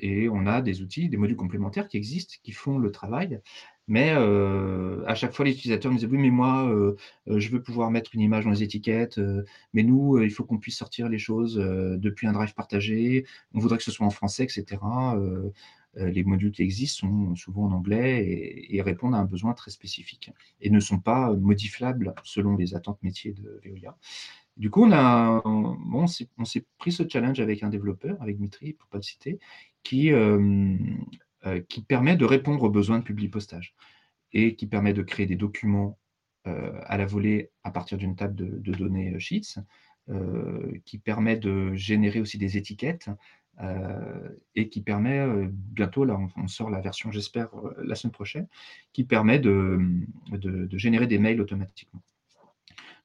[0.00, 3.40] et on a des outils, des modules complémentaires qui existent, qui font le travail,
[3.86, 6.72] mais à chaque fois, les utilisateurs me disaient Oui, mais moi,
[7.26, 9.20] je veux pouvoir mettre une image dans les étiquettes,
[9.72, 13.78] mais nous, il faut qu'on puisse sortir les choses depuis un drive partagé, on voudrait
[13.78, 14.78] que ce soit en français, etc.
[15.98, 19.70] Euh, les modules qui existent sont souvent en anglais et, répondent à un besoin très
[19.70, 20.30] spécifique
[20.60, 23.96] et ne sont pas modifiables selon les attentes métiers de Veolia.
[24.56, 28.86] Du coup, on, a, on s'est pris ce challenge avec un développeur, avec Dmitri, pour
[28.88, 29.38] ne pas le citer,
[29.82, 30.76] qui, euh,
[31.46, 33.74] euh, qui permet de répondre aux besoins de public postage
[34.32, 35.98] et qui permet de créer des documents
[36.46, 39.60] à la volée à partir d'une table de, données Sheets,
[40.84, 43.08] qui permet de générer aussi des étiquettes
[44.56, 48.46] et qui permet euh, bientôt, là on, sort la version j'espère euh, la semaine prochaine,
[48.92, 49.78] qui permet de,
[50.32, 52.02] de, générer des mails automatiquement.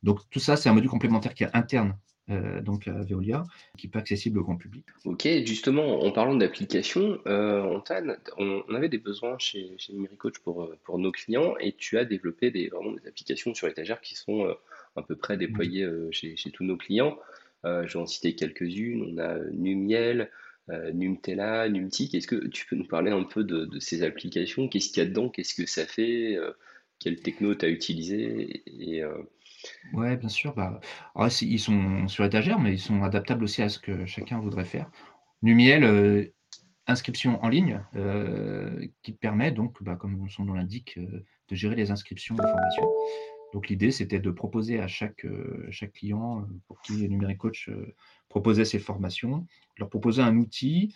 [0.03, 1.95] Donc tout ça, c'est un module complémentaire qui est interne
[2.61, 3.43] donc à Veolia,
[3.75, 4.85] qui n'est pas accessible au grand public.
[5.03, 7.81] Ok, justement, en parlant d'application, on,
[8.37, 12.51] on, avait des besoins chez, chez Coach pour, pour nos clients et tu as développé
[12.51, 14.55] des, vraiment des applications sur étagère qui sont
[14.95, 17.17] à peu près déployées chez, chez, tous nos clients.
[17.65, 19.13] Euh, je vais en citer quelques-unes.
[19.13, 20.31] On a Numiel,
[20.69, 22.13] euh, Numtela, Numtic.
[22.13, 24.67] Est-ce que tu peux nous parler un peu de, ces applications?
[24.67, 25.29] Qu'est-ce qu'il y a dedans?
[25.29, 26.35] Qu'est-ce que ça fait?
[26.35, 26.51] Euh,
[26.99, 28.63] Quelle techno tu as utilisé?
[28.67, 29.03] Et,
[29.93, 30.53] Ouais, bien sûr.
[30.55, 30.79] Bah,
[31.41, 34.89] ils sont sur étagère, mais ils sont adaptables aussi à ce que chacun voudrait faire.
[35.41, 36.31] Numiel,
[36.87, 37.81] inscription en ligne,
[39.03, 42.89] qui permet donc, bah, comme son nom l'indique, de gérer les inscriptions de formation.
[43.53, 45.25] Donc l'idée, c'était de proposer à chaque,
[45.71, 47.69] chaque client pour qui Numérique Coach
[48.27, 50.93] proposait ses formations, leur proposer un outil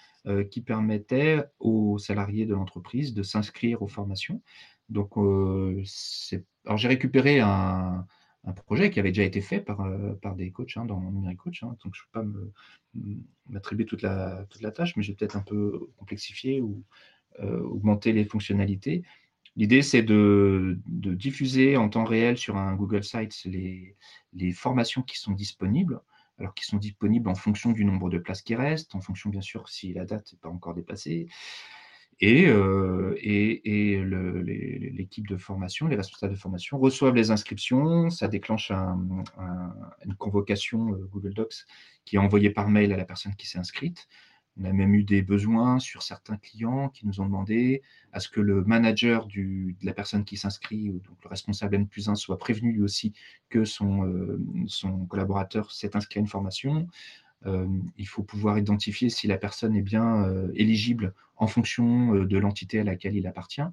[0.51, 4.39] qui permettait aux salariés de l'entreprise de s'inscrire aux formations.
[4.89, 8.05] Donc, alors j'ai récupéré un,
[8.65, 11.63] projet qui avait déjà été fait par, euh, par des coachs hein, dans Numérique Coach.
[11.63, 11.77] Hein.
[11.83, 12.39] donc, je ne peux pas
[13.47, 16.83] m'attribuer toute la, toute la tâche, mais je vais peut-être un peu complexifier ou
[17.39, 19.03] euh, augmenter les fonctionnalités.
[19.55, 23.95] L'idée, c'est de, diffuser en temps réel sur un Google Sites les,
[24.33, 26.01] les formations qui sont disponibles,
[26.39, 29.41] alors qui sont disponibles en fonction du nombre de places qui restent, en fonction bien
[29.41, 31.27] sûr si la date n'est pas encore dépassée,
[32.19, 33.15] et, euh,
[34.93, 41.09] l'équipe de formation, les responsables de formation reçoivent les inscriptions, ça déclenche une convocation euh,
[41.11, 41.65] Google Docs
[42.05, 44.07] qui est envoyée par mail à la personne qui s'est inscrite.
[44.59, 48.29] On a même eu des besoins sur certains clients qui nous ont demandé à ce
[48.29, 52.37] que le manager de la personne qui s'inscrit, donc le responsable N plus 1, soit
[52.37, 53.13] prévenu lui aussi
[53.49, 56.87] que son, euh, son collaborateur s'est inscrit à une formation.
[57.47, 62.37] Euh, il faut pouvoir identifier si la personne est bien euh, éligible en fonction de
[62.37, 63.63] l'entité à laquelle il appartient.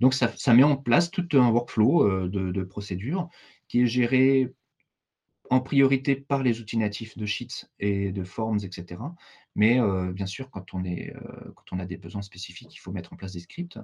[0.00, 3.28] Donc, ça, met en place tout un workflow de, procédures
[3.68, 4.52] qui est géré
[5.50, 9.00] en priorité par les outils natifs de Sheets et de Forms, etc.
[9.56, 9.78] Mais
[10.12, 11.12] bien sûr, quand on, est,
[11.56, 13.78] quand on a des besoins spécifiques, il faut mettre en place des scripts.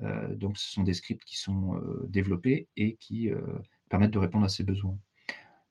[0.00, 3.30] donc, ce sont des scripts qui sont développés et qui
[3.90, 4.96] permettent de répondre à ces besoins.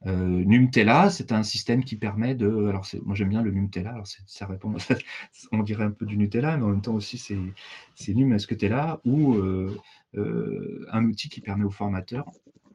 [0.08, 2.68] Euh, Numtella, c'est un système qui permet de.
[2.68, 4.74] Alors, moi j'aime bien le Numtella, alors ça répond,
[5.52, 8.56] on dirait un peu du Nutella, mais en même temps aussi c'est Num est-ce que
[8.56, 9.00] tu là?
[9.06, 9.78] Ou euh,
[10.16, 12.32] euh, un outil qui permet au formateur,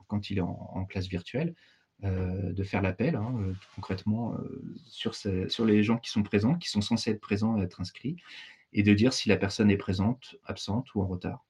[0.07, 1.55] quand il est en, classe virtuelle,
[2.03, 3.35] de faire l'appel hein,
[3.75, 4.37] concrètement
[4.87, 8.17] sur, sur les gens qui sont présents, qui sont censés être présents et être inscrits,
[8.73, 11.47] et de dire si la personne est présente, absente ou en retard.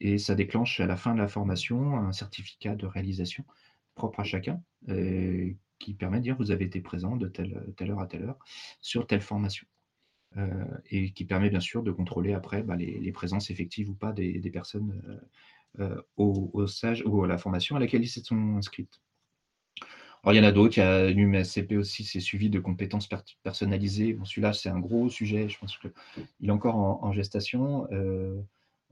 [0.00, 3.44] Et ça déclenche à la fin de la formation un certificat de réalisation
[3.94, 8.00] propre à chacun, euh, qui permet de dire vous avez été présent de telle, heure
[8.00, 8.38] à telle heure
[8.80, 9.66] sur telle formation.
[10.38, 14.12] Euh, et qui permet bien sûr de contrôler après bah, les, présences effectives ou pas
[14.12, 15.20] des, personnes
[15.78, 19.00] euh, au, stage ou à la formation à laquelle ils se sont inscrites.
[20.22, 23.08] Alors, il y en a d'autres, il y a l'UMSCP aussi, c'est suivi de compétences
[23.42, 24.12] personnalisées.
[24.12, 27.88] Bon, celui-là, c'est un gros sujet, je pense qu'il est encore en, gestation.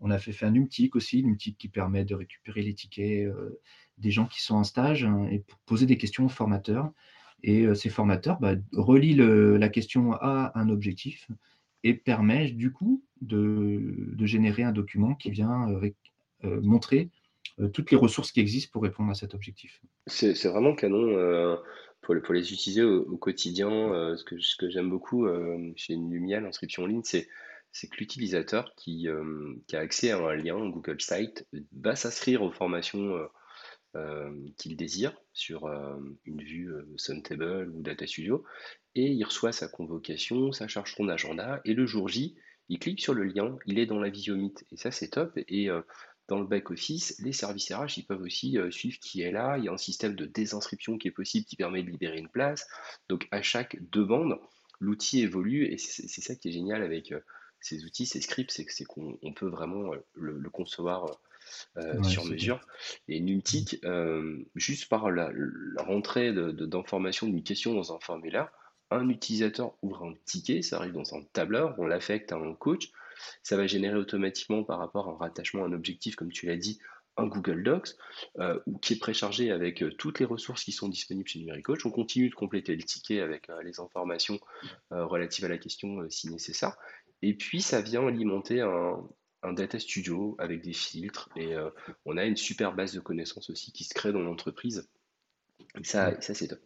[0.00, 3.28] on a fait, un NUMTIC aussi, NUMTIC qui permet de récupérer les tickets
[4.00, 6.92] des gens qui sont en stage hein, et poser des questions aux formateurs.
[7.42, 11.30] Et euh, ces formateurs bah, relient la question à un objectif
[11.82, 15.90] et permet du coup de, générer un document qui vient euh,
[16.44, 17.10] euh, montrer
[17.68, 19.80] toutes les ressources qui existent pour répondre à cet objectif.
[20.06, 21.58] C'est vraiment canon
[22.00, 23.68] pour, pour, les utiliser au, quotidien.
[24.16, 25.26] ce que, ce que j'aime beaucoup
[25.76, 27.26] chez Lumia, l'inscription en ligne, c'est
[27.88, 33.28] que l'utilisateur qui, a accès à un lien Google Site va s'inscrire aux formations
[33.96, 38.44] euh, qu'il désire sur euh, une vue euh, Suntable ou Data Studio
[38.94, 42.36] et il reçoit sa convocation, ça charge son agenda et le jour J,
[42.68, 45.36] il clique sur le lien, il est dans la Visiomite et ça c'est top
[46.30, 49.58] dans le back-office, les services RH ils peuvent aussi suivre qui est là.
[49.58, 52.30] Il y a un système de désinscription qui est possible qui permet de libérer une
[52.30, 52.66] place.
[53.10, 54.38] Donc à chaque demande,
[54.80, 57.12] l'outil évolue et c'est ça qui est génial avec
[57.60, 61.18] ces outils, ces scripts, c'est qu'on peut vraiment le concevoir
[61.76, 62.60] euh, sur mesure.
[63.08, 65.30] Et Numtic, euh, juste par la,
[65.78, 68.50] rentrée d'informations d'une question dans un formulaire,
[68.90, 72.90] un utilisateur ouvre un ticket, ça arrive dans un tableur, on l'affecte à un coach,
[73.42, 76.78] ça va générer automatiquement par rapport à un rattachement un objectif, comme tu l'as dit,
[77.16, 77.96] un Google Docs,
[78.38, 81.84] euh, qui est préchargé avec toutes les ressources qui sont disponibles chez Numéricoach.
[81.84, 84.38] On continue de compléter le ticket avec les informations
[84.90, 86.76] relatives à la question si nécessaire.
[87.22, 89.08] Et puis, ça vient alimenter un,
[89.52, 91.70] data studio avec des filtres et euh,
[92.04, 94.88] on a une super base de connaissances aussi qui se crée dans l'entreprise.
[95.82, 96.60] Ça, ça c'est top.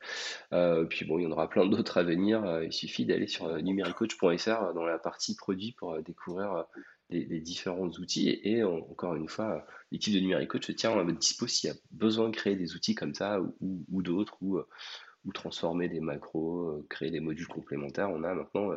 [0.52, 2.44] Euh, puis bon, il y en aura plein d'autres à venir.
[2.44, 6.64] Euh, il suffit d'aller sur numéricoach.fr dans la partie produit pour découvrir
[7.11, 8.40] les, différents outils.
[8.42, 11.76] Et, encore une fois, l'équipe de Numéricoach se tient à votre dispo s'il y a
[11.92, 14.59] besoin de créer des outils comme ça ou, d'autres, ou,
[15.24, 18.11] ou, transformer des macros, créer des modules complémentaires.
[18.11, 18.70] On a maintenant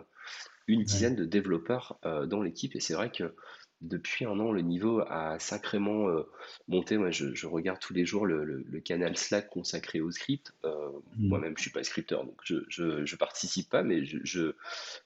[0.67, 3.33] une dizaine de développeurs dans l'équipe et c'est vrai que
[3.81, 6.23] depuis un an, le niveau a sacrément euh,
[6.67, 6.97] monté.
[6.97, 10.53] Moi, je, regarde tous les jours le, canal Slack consacré au script.
[10.65, 11.27] Euh, mmh.
[11.27, 14.53] Moi-même, je suis pas scripteur, donc je, je, participe pas, mais je,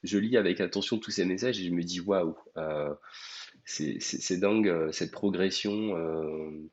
[0.04, 2.94] je, lis avec attention tous ces messages et je me dis waouh, euh,
[3.66, 5.96] c'est dingue cette progression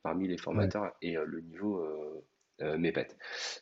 [0.02, 1.84] parmi les formateurs et le niveau
[2.60, 3.16] m'épate.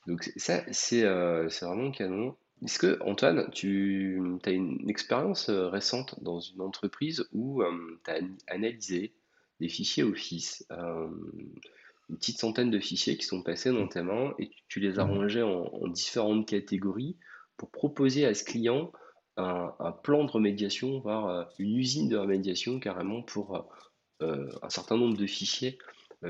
[0.07, 2.37] Donc ça, c'est vraiment canon.
[2.65, 8.11] Est-ce que, Antoine, tu as une expérience euh, récente dans une entreprise où euh, tu
[8.11, 9.15] as analysé
[9.61, 11.09] des fichiers Office, euh,
[12.09, 15.05] une petite centaine de fichiers qui sont passés dans tes mains et tu, les as
[15.05, 15.11] Mmh.
[15.11, 17.17] rangés en, différentes catégories
[17.57, 18.93] pour proposer à ce client
[19.39, 23.69] un, plan de remédiation, voire euh, une usine de remédiation carrément pour
[24.23, 25.79] euh, un certain nombre de fichiers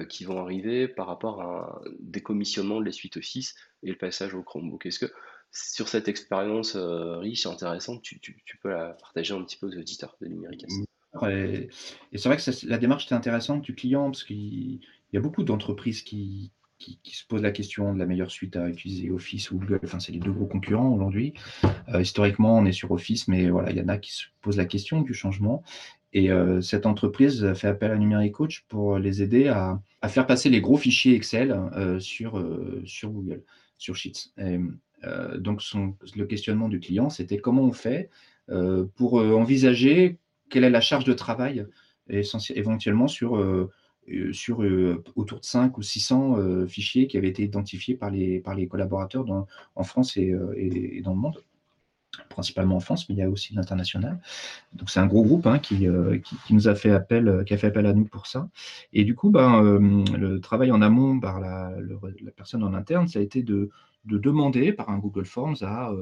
[0.09, 3.55] qui vont arriver par rapport à un décommissionnement de la suite Office
[3.85, 4.85] et le passage au Chromebook.
[4.85, 5.13] Est-ce que
[5.65, 8.21] sur cette expérience riche et intéressante, tu,
[8.63, 10.69] peux la partager un petit peu aux auditeurs de Numéricas
[11.25, 11.69] et,
[12.15, 14.81] c'est vrai que la démarche était intéressante du client parce qu'il
[15.13, 19.11] y a beaucoup d'entreprises qui, se posent la question de la meilleure suite à utiliser
[19.11, 19.81] Office ou Google.
[19.85, 21.33] Enfin, c'est les deux gros concurrents aujourd'hui.
[21.89, 24.59] Euh, historiquement, on est sur Office, mais voilà, il y en a qui se posent
[24.59, 25.63] la question du changement.
[26.13, 30.51] Et euh, cette entreprise fait appel à Numérique Coach pour les aider à, faire passer
[30.51, 32.33] les gros fichiers Excel euh, sur
[33.05, 33.43] Google,
[33.79, 34.33] sur Sheets.
[35.39, 35.63] Donc,
[36.17, 38.11] le questionnement du client, c'était comment on fait
[38.97, 40.19] pour envisager
[40.49, 41.67] quelle est la charge de travail
[42.09, 43.71] éventuellement sur, euh,
[44.09, 48.41] euh, sur euh, autour de 5 ou 600 fichiers qui avaient été identifiés par les,
[48.41, 49.27] par les collaborateurs
[49.75, 50.33] en France et,
[51.05, 51.43] dans le monde
[52.31, 54.19] principalement en France, mais il y a aussi l'international.
[54.73, 55.87] Donc c'est un gros groupe hein, qui,
[56.47, 58.49] qui, nous a fait appel, qui a fait appel à nous pour ça.
[58.95, 59.63] Et du coup, ben,
[60.17, 63.69] le travail en amont par la, la, personne en interne, ça a été de,
[64.07, 65.93] de demander par un Google Forms à,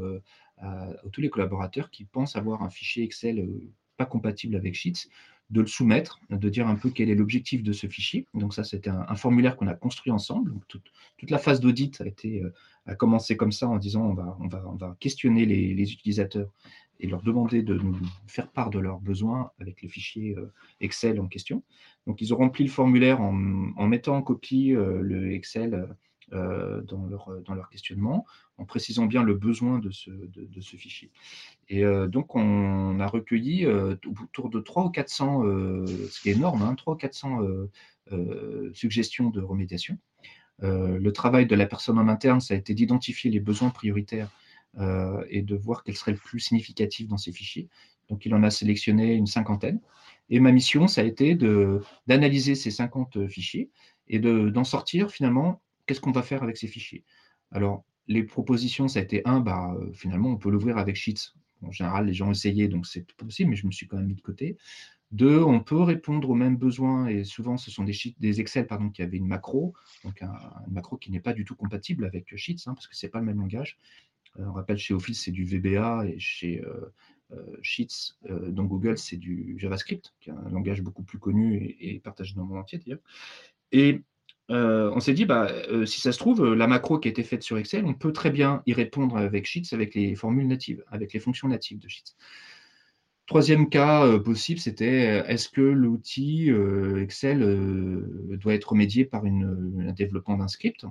[0.58, 3.48] à, tous les collaborateurs qui pensent avoir un fichier Excel
[3.96, 5.08] pas compatible avec Sheets,
[5.50, 8.26] de le soumettre, de dire un peu quel est l'objectif de ce fichier.
[8.34, 10.54] Donc ça, c'était un, formulaire qu'on a construit ensemble.
[10.68, 10.90] toute,
[11.28, 12.52] la phase d'audit a, été, euh,
[12.86, 16.50] a commencé comme ça en disant on va, on va, on va questionner les, utilisateurs
[17.00, 17.96] et leur demander de nous
[18.26, 21.62] faire part de leurs besoins avec le fichier euh, Excel en question.
[22.06, 25.86] Donc ils ont rempli le formulaire en, mettant en copie euh, le Excel euh,
[26.32, 28.26] dans, leur, dans leur questionnement,
[28.58, 31.10] en précisant bien le besoin de ce, de, ce fichier.
[31.68, 36.34] Et euh, donc, on a recueilli euh, autour de 3 ou 400, ce qui est
[36.34, 37.40] énorme, hein, 3 ou 400
[38.72, 39.98] suggestions de remédiation.
[40.60, 44.30] le travail de la personne en interne, ça a été d'identifier les besoins prioritaires
[45.28, 47.68] et de voir quels seraient le plus significatifs dans ces fichiers.
[48.08, 49.80] Donc, il en a sélectionné une cinquantaine.
[50.30, 51.34] Et ma mission, ça a été
[52.06, 53.70] d'analyser ces 50 fichiers
[54.08, 57.04] et d'en sortir finalement qu'est-ce qu'on va faire avec ces fichiers?
[57.50, 61.32] Alors, les propositions, ça a été un, bah, euh, finalement, on peut l'ouvrir avec Sheets.
[61.62, 64.14] En général, les gens essayaient, donc c'est possible, mais je me suis quand même mis
[64.14, 64.58] de côté.
[65.12, 69.02] Deux, on peut répondre aux mêmes besoins, et souvent, ce sont des, Excel pardon, qui
[69.02, 69.72] avaient une macro,
[70.02, 70.34] donc un,
[70.68, 73.20] macro qui n'est pas du tout compatible avec Sheets, hein, parce que ce n'est pas
[73.20, 73.78] le même langage.
[74.38, 76.92] Euh, on rappelle, chez Office, c'est du VBA, et chez euh,
[77.62, 82.00] Sheets, dans Google, c'est du JavaScript, qui est un langage beaucoup plus connu et, et
[82.00, 83.00] partagé dans le monde entier d'ailleurs.
[83.72, 84.02] Et
[84.50, 87.10] euh, on s'est dit, bah, euh, si ça se trouve, euh, la macro qui a
[87.10, 90.46] été faite sur Excel, on peut très bien y répondre avec Sheets, avec les formules
[90.46, 92.14] natives, avec les fonctions natives de Sheets.
[93.26, 96.50] Troisième cas possible, c'était est-ce que l'outil
[97.00, 97.40] Excel
[98.38, 100.84] doit être remédié par un développement d'un script?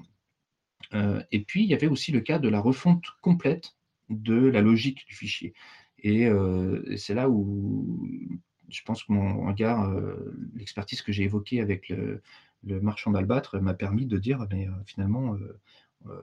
[1.32, 3.76] Et puis, il y avait aussi le cas de la refonte complète
[4.10, 5.54] de la logique du fichier.
[6.00, 6.28] Et
[6.98, 8.00] c'est là où
[8.68, 9.96] je pense que mon regard,
[10.56, 12.24] l'expertise que j'ai évoquée avec le,
[12.66, 15.60] le marchand d'albâtre m'a permis de dire, mais euh, finalement, euh,
[16.08, 16.22] euh,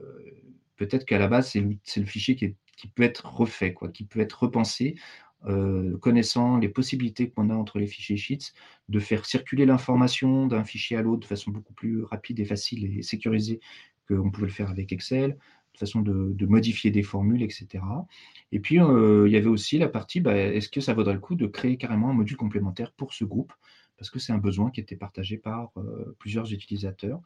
[0.77, 2.55] peut-être qu'à la base, c'est le, fichier qui,
[2.95, 4.95] peut être refait, quoi, qui peut être repensé,
[6.01, 8.53] connaissant les possibilités qu'on a entre les fichiers Sheets,
[8.89, 12.99] de faire circuler l'information d'un fichier à l'autre de façon beaucoup plus rapide et facile
[12.99, 13.59] et sécurisée
[14.07, 15.39] qu'on pouvait le faire avec Excel,
[15.73, 17.83] de façon de, modifier des formules, etc.
[18.51, 21.33] Et puis, il y avait aussi la partie, bah, est-ce que ça vaudrait le coup
[21.33, 23.53] de créer carrément un module complémentaire pour ce groupe
[24.01, 27.21] parce que c'est un besoin qui était partagé par euh, plusieurs utilisateurs.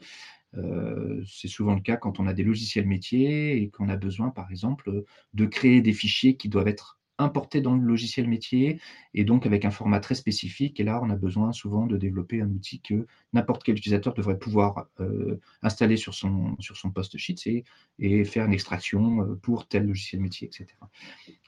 [0.58, 4.30] Euh, c'est souvent le cas quand on a des logiciels métiers et qu'on a besoin,
[4.30, 8.82] par exemple, de créer des fichiers qui doivent être importés dans le logiciel métier
[9.14, 10.82] et donc avec un format très spécifique.
[10.82, 14.38] Et là, on a besoin souvent de développer un outil que n'importe quel utilisateur devrait
[14.38, 17.64] pouvoir euh, installer sur son, sur son post Sheets et,
[18.00, 20.68] et, faire une extraction pour tel logiciel métier, etc.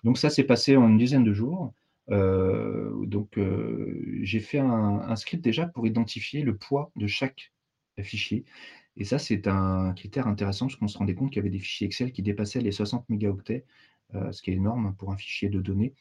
[0.05, 1.73] Donc ça s'est passé en une dizaine de jours.
[2.09, 7.51] Euh, donc, euh, j'ai fait un, script déjà pour identifier le poids de chaque
[8.01, 8.45] fichier.
[8.95, 11.59] Et ça, c'est un critère intéressant parce qu'on se rendait compte qu'il y avait des
[11.59, 13.65] fichiers Excel qui dépassaient les 60 mégaoctets,
[14.15, 15.93] euh, ce qui est énorme pour un fichier de données.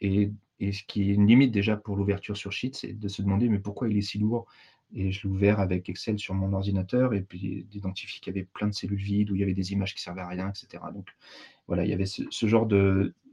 [0.00, 3.48] et, ce qui est une limite déjà pour l'ouverture sur Sheet, c'est de se demander
[3.50, 4.46] mais pourquoi il est si lourd?
[4.94, 8.48] Et je l'ai ouvert avec Excel sur mon ordinateur et puis d'identifier qu'il y avait
[8.52, 10.82] plein de cellules vides où il y avait des images qui servaient à rien, etc.
[10.94, 11.08] Donc
[11.66, 12.66] voilà, il y avait ce, genre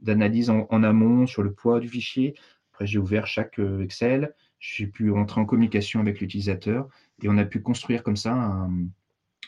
[0.02, 2.34] d'analyse en, amont sur le poids du fichier.
[2.72, 6.88] Après, j'ai ouvert chaque euh, Excel, j'ai pu entrer en communication avec l'utilisateur
[7.22, 8.68] et on a pu construire comme ça,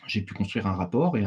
[0.06, 1.24] j'ai pu construire un rapport et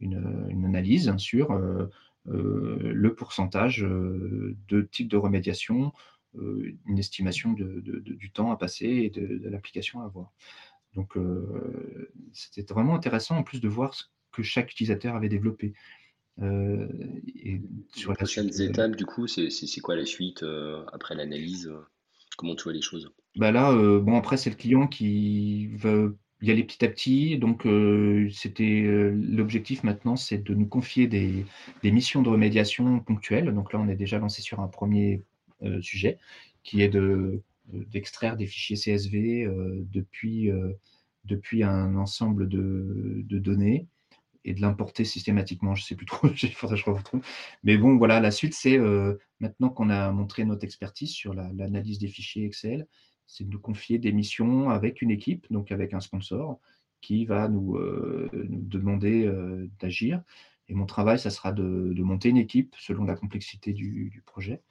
[0.00, 1.90] une, analyse sur euh,
[2.28, 5.92] euh, le pourcentage de types de remédiation,
[6.34, 10.32] une estimation du temps à passer et de, l'application à avoir.
[10.94, 11.14] Donc,
[12.32, 15.74] c'était vraiment intéressant en plus de voir ce que chaque utilisateur avait développé.
[16.40, 17.62] et
[17.94, 20.44] sur les prochaines étapes, du coup, c'est quoi la suite
[20.92, 21.72] après l'analyse
[22.36, 23.12] Comment tu vois les choses?
[23.36, 27.38] Bah là, bon après c'est le client qui veut y aller petit à petit.
[27.38, 27.66] Donc,
[28.32, 31.44] c'était l'objectif maintenant, c'est de nous confier des,
[31.82, 33.52] missions de remédiation ponctuelles.
[33.54, 35.22] Donc là, on est déjà lancé sur un premier
[35.80, 36.18] sujet,
[36.62, 39.46] qui est de d'extraire des fichiers CSV
[39.92, 40.50] depuis,
[41.26, 43.86] depuis un ensemble de, de données
[44.46, 45.74] et de l'importer systématiquement.
[45.74, 47.22] Je ne sais plus trop, il faudrait que je retrouve.
[47.64, 48.78] Mais bon, voilà, la suite, c'est
[49.40, 52.86] maintenant qu'on a montré notre expertise sur l'analyse des fichiers Excel,
[53.28, 56.58] c'est de nous confier des missions avec une équipe, donc avec un sponsor,
[57.00, 60.22] qui va nous, euh, demander euh, d'agir.
[60.68, 64.62] Et mon travail, ça sera de, monter une équipe selon la complexité du, projet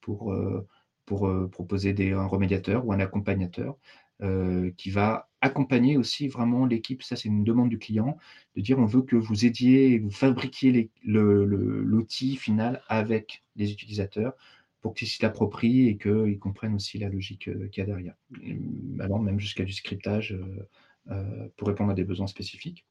[0.00, 0.66] pour, euh,
[1.06, 3.76] pour proposer un remédiateur ou un accompagnateur
[4.76, 7.02] qui va accompagner aussi vraiment l'équipe.
[7.02, 8.18] Ça, c'est une demande du client,
[8.54, 14.34] de dire on veut que vous aidiez, vous fabriquiez l'outil final avec les utilisateurs
[14.80, 18.14] pour qu'ils s'y l'approprient et qu'ils comprennent aussi la logique euh, qu'il y a derrière.
[19.00, 20.68] Alors même jusqu'à du scriptage euh,
[21.10, 22.86] euh, pour répondre à des besoins spécifiques.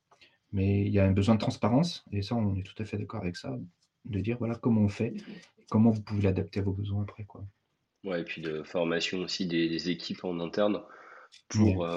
[0.52, 2.98] Mais il y a un besoin de transparence, et ça, on est tout à fait
[2.98, 3.56] d'accord avec ça,
[4.06, 5.14] de dire voilà comment on fait,
[5.70, 7.26] comment vous pouvez l'adapter à vos besoins après.
[7.26, 7.44] Quoi.
[8.04, 10.82] Ouais, et puis de formation aussi des, équipes en interne
[11.50, 11.88] pour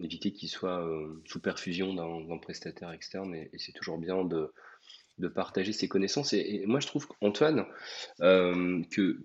[0.00, 0.86] éviter qu'ils soient
[1.24, 3.34] sous perfusion d'un prestataire externe.
[3.34, 4.52] et c'est toujours bien de,
[5.18, 6.32] de partager ses connaissances.
[6.32, 7.66] Et, moi, je trouve, Antoine,
[8.20, 9.22] euh, que,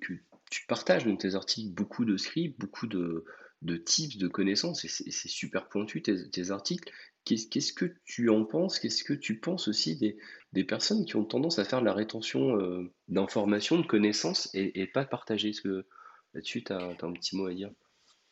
[0.49, 3.23] tu partages dans tes articles beaucoup de scripts, beaucoup de,
[3.61, 6.91] de tips, de connaissances, et c'est super pointu tes, articles.
[7.23, 8.79] Qu'est-ce que tu en penses?
[8.79, 10.17] Qu'est-ce que tu penses aussi des,
[10.53, 14.87] des, personnes qui ont tendance à faire de la rétention euh, d'informations, de connaissances et,
[14.87, 15.49] pas partager?
[15.49, 15.85] Est-ce que
[16.33, 17.71] là-dessus, tu as, un petit mot à dire?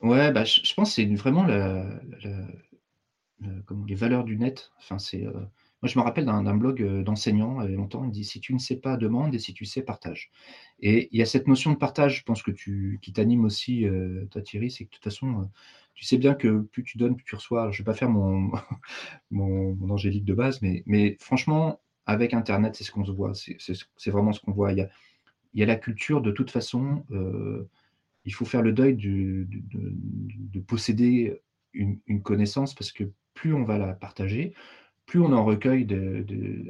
[0.02, 1.86] Ouais, bah, je, pense que c'est vraiment la,
[3.88, 4.72] les valeurs du net.
[4.80, 4.98] Enfin.
[5.14, 5.32] Euh,
[5.82, 8.42] moi, je me rappelle d'un blog euh, d'enseignant, il y a longtemps, il dit si
[8.42, 10.32] tu ne sais pas, demande et si tu sais, partage.
[10.80, 13.86] Et il y a cette notion de partage, je pense que tu, qui t'anime aussi,
[14.32, 15.50] toi Thierry, c'est que de toute façon,
[16.00, 17.72] tu sais bien que plus tu donnes, plus tu reçois.
[17.72, 18.52] je ne vais pas faire mon,
[19.32, 24.10] mon, angélique de base, mais, mais franchement, avec Internet, c'est ce qu'on se voit, c'est
[24.10, 24.72] vraiment ce qu'on voit.
[24.72, 24.90] Il y, a,
[25.54, 27.04] il y a la culture, de toute façon,
[28.24, 31.42] il faut faire le deuil de, de, posséder
[31.74, 34.54] une, connaissance parce que plus on va la partager,
[35.06, 35.86] plus on en recueille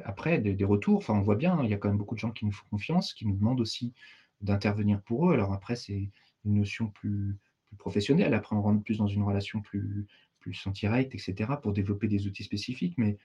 [0.06, 2.20] après des, retours, enfin on voit bien, hein, il y a quand même beaucoup de
[2.20, 3.94] gens qui nous font confiance, qui nous demandent aussi
[4.42, 5.34] d'intervenir pour eux.
[5.34, 6.10] Alors après, c'est
[6.46, 7.38] une notion plus,
[7.78, 8.34] professionnelle.
[8.34, 10.06] Après, on rentre plus dans une relation plus,
[10.40, 12.96] plus en direct, etc., pour développer des outils spécifiques.
[12.98, 13.18] Mais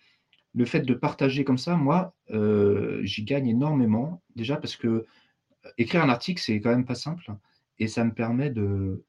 [0.55, 4.23] le fait de partager comme ça, moi, euh, j'y gagne énormément.
[4.37, 5.07] Déjà parce que euh,
[5.79, 7.25] écrire un article, c'est quand même pas simple.
[7.79, 9.05] Et ça me permet de,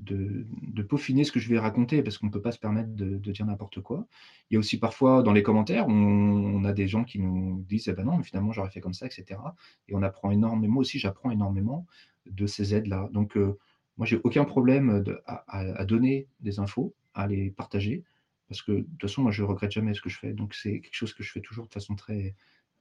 [0.00, 3.16] de, peaufiner ce que je vais raconter parce qu'on ne peut pas se permettre de,
[3.16, 4.06] dire n'importe quoi.
[4.50, 7.88] Il y a aussi parfois dans les commentaires, on, a des gens qui nous disent
[7.88, 9.40] eh ben non, mais finalement j'aurais fait comme ça, etc.
[9.88, 11.86] Et on apprend énormément aussi, j'apprends énormément
[12.26, 13.08] de ces aides-là.
[13.12, 13.58] Donc euh,
[13.98, 18.04] moi j'ai aucun problème à, donner des infos, à les partager
[18.48, 20.32] parce que de toute façon moi je regrette jamais ce que je fais.
[20.32, 22.34] Donc c'est quelque chose que je fais toujours de façon très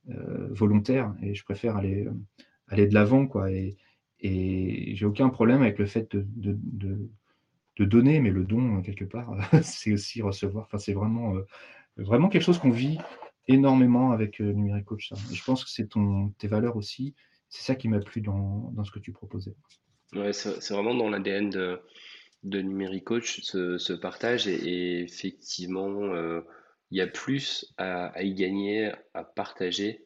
[0.09, 2.07] euh, volontaire et je préfère aller,
[2.67, 3.51] aller de l'avant quoi.
[3.51, 3.75] Et,
[4.19, 9.35] et j'ai aucun problème avec le fait de, de, donner, mais le don, quelque part,
[9.61, 10.65] c'est aussi recevoir.
[10.65, 11.45] Enfin, c'est vraiment, euh,
[11.97, 12.97] vraiment quelque chose qu'on vit
[13.47, 15.13] énormément avec euh, Coach.
[15.31, 15.89] je pense que c'est
[16.37, 17.13] tes valeurs aussi.
[17.49, 19.55] C'est ça qui m'a plu dans, dans, ce que tu proposais.
[20.13, 21.79] Ouais, c'est vraiment dans l'ADN de,
[22.43, 24.47] de Numérique Coach, ce, partage.
[24.47, 26.41] Et, effectivement, euh,
[26.91, 30.05] il y a plus à, à, y gagner, à partager,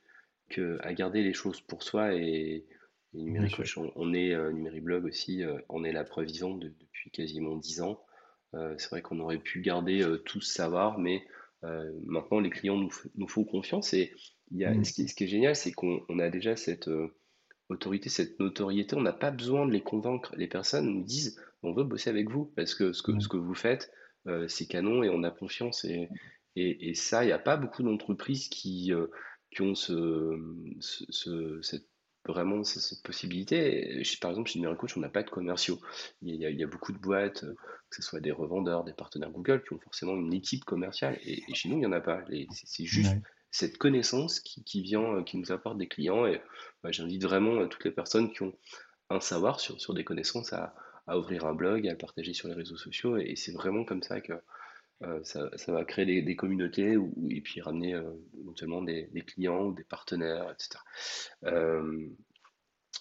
[0.49, 2.13] qu'à garder les choses pour soi.
[2.13, 2.65] Et,
[3.13, 3.55] numérique
[3.95, 7.81] on, est euh, numérique blog aussi, euh, on est la preuve vivante depuis quasiment 10
[7.81, 8.01] ans.
[8.53, 11.25] Euh, c'est vrai qu'on aurait pu garder tout ce savoir, mais
[12.05, 14.15] maintenant les clients nous, nous, font confiance et
[14.49, 14.83] il y a, mm.
[14.83, 16.89] ce, qui, est génial, c'est qu'on a déjà cette
[17.71, 18.95] autorité, cette notoriété.
[18.95, 20.33] On n'a pas besoin de les convaincre.
[20.37, 23.21] Les personnes nous disent on veut bosser avec vous parce que ce que, mm.
[23.21, 23.91] ce que vous faites,
[24.47, 25.83] c'est canon et on a confiance.
[25.85, 26.09] Et,
[26.55, 28.91] et, ça, il n'y a pas beaucoup d'entreprises qui,
[29.49, 30.39] qui ont ce,
[30.79, 31.87] ce, cette
[32.27, 34.03] vraiment cette possibilité.
[34.21, 35.79] Par exemple, chez Numéricoach, on n'a pas de commerciaux.
[36.21, 37.55] Il y, a, il y, a, beaucoup de boîtes, euh,
[37.89, 41.17] que ce soit des revendeurs, des partenaires Google, qui ont forcément une équipe commerciale.
[41.25, 42.23] Et, chez nous, il n'y en a pas.
[42.51, 43.15] C'est juste
[43.51, 46.25] cette connaissance qui, qui, vient, euh, qui nous apporte des clients.
[46.25, 46.41] Et
[46.83, 48.53] bah, j'invite vraiment euh, toutes les personnes qui ont
[49.09, 50.73] un savoir sur, sur des connaissances à,
[51.07, 53.17] à, ouvrir un blog, à le partager sur les réseaux sociaux.
[53.17, 54.33] Et, c'est vraiment comme ça que
[55.23, 56.95] ça, ça, va créer des, communautés
[57.27, 57.99] et puis ramener
[58.39, 60.79] éventuellement des, clients ou des partenaires, etc.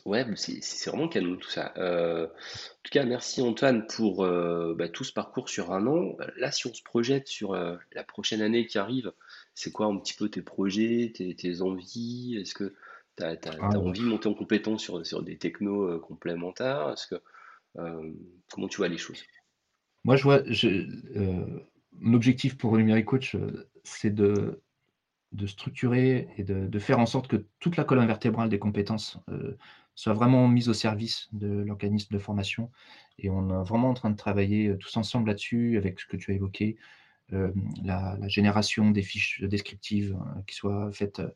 [0.07, 1.75] Ouais, c'est vraiment canon tout ça.
[1.77, 6.17] Euh, en tout cas, merci Antoine pour euh, bah, tout ce parcours sur un an.
[6.37, 9.13] Là, si on se projette sur euh, la prochaine année qui arrive,
[9.61, 12.37] c'est quoi un petit peu tes projets, tes, tes envies?
[12.41, 12.75] Est-ce que
[13.17, 16.91] tu as, Ah, envie de monter en compétence sur, sur des technos euh, complémentaires?
[16.91, 17.23] Est-ce que,
[17.79, 18.13] euh,
[18.53, 19.25] comment tu vois les choses?
[20.05, 21.61] moi, je vois, euh,
[21.93, 23.37] mon objectif pour Numérique Coach,
[23.85, 24.63] c'est de,
[25.33, 29.19] de structurer et de, de faire en sorte que toute la colonne vertébrale des compétences
[29.31, 29.57] euh,
[29.95, 32.71] soit vraiment mise au service de l'organisme de formation.
[33.19, 36.33] Et on est vraiment en train de travailler tous ensemble là-dessus, avec ce que tu
[36.33, 36.77] as évoqué,
[37.83, 41.29] la, génération des fiches descriptives euh, qui soient faites euh,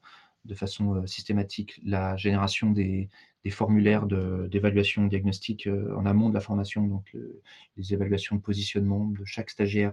[0.45, 3.09] de façon euh, systématique, la génération des,
[3.45, 7.41] des formulaires de- d'évaluation diagnostique euh, en amont de la formation, donc le-
[7.77, 9.93] les évaluations de positionnement de chaque stagiaire.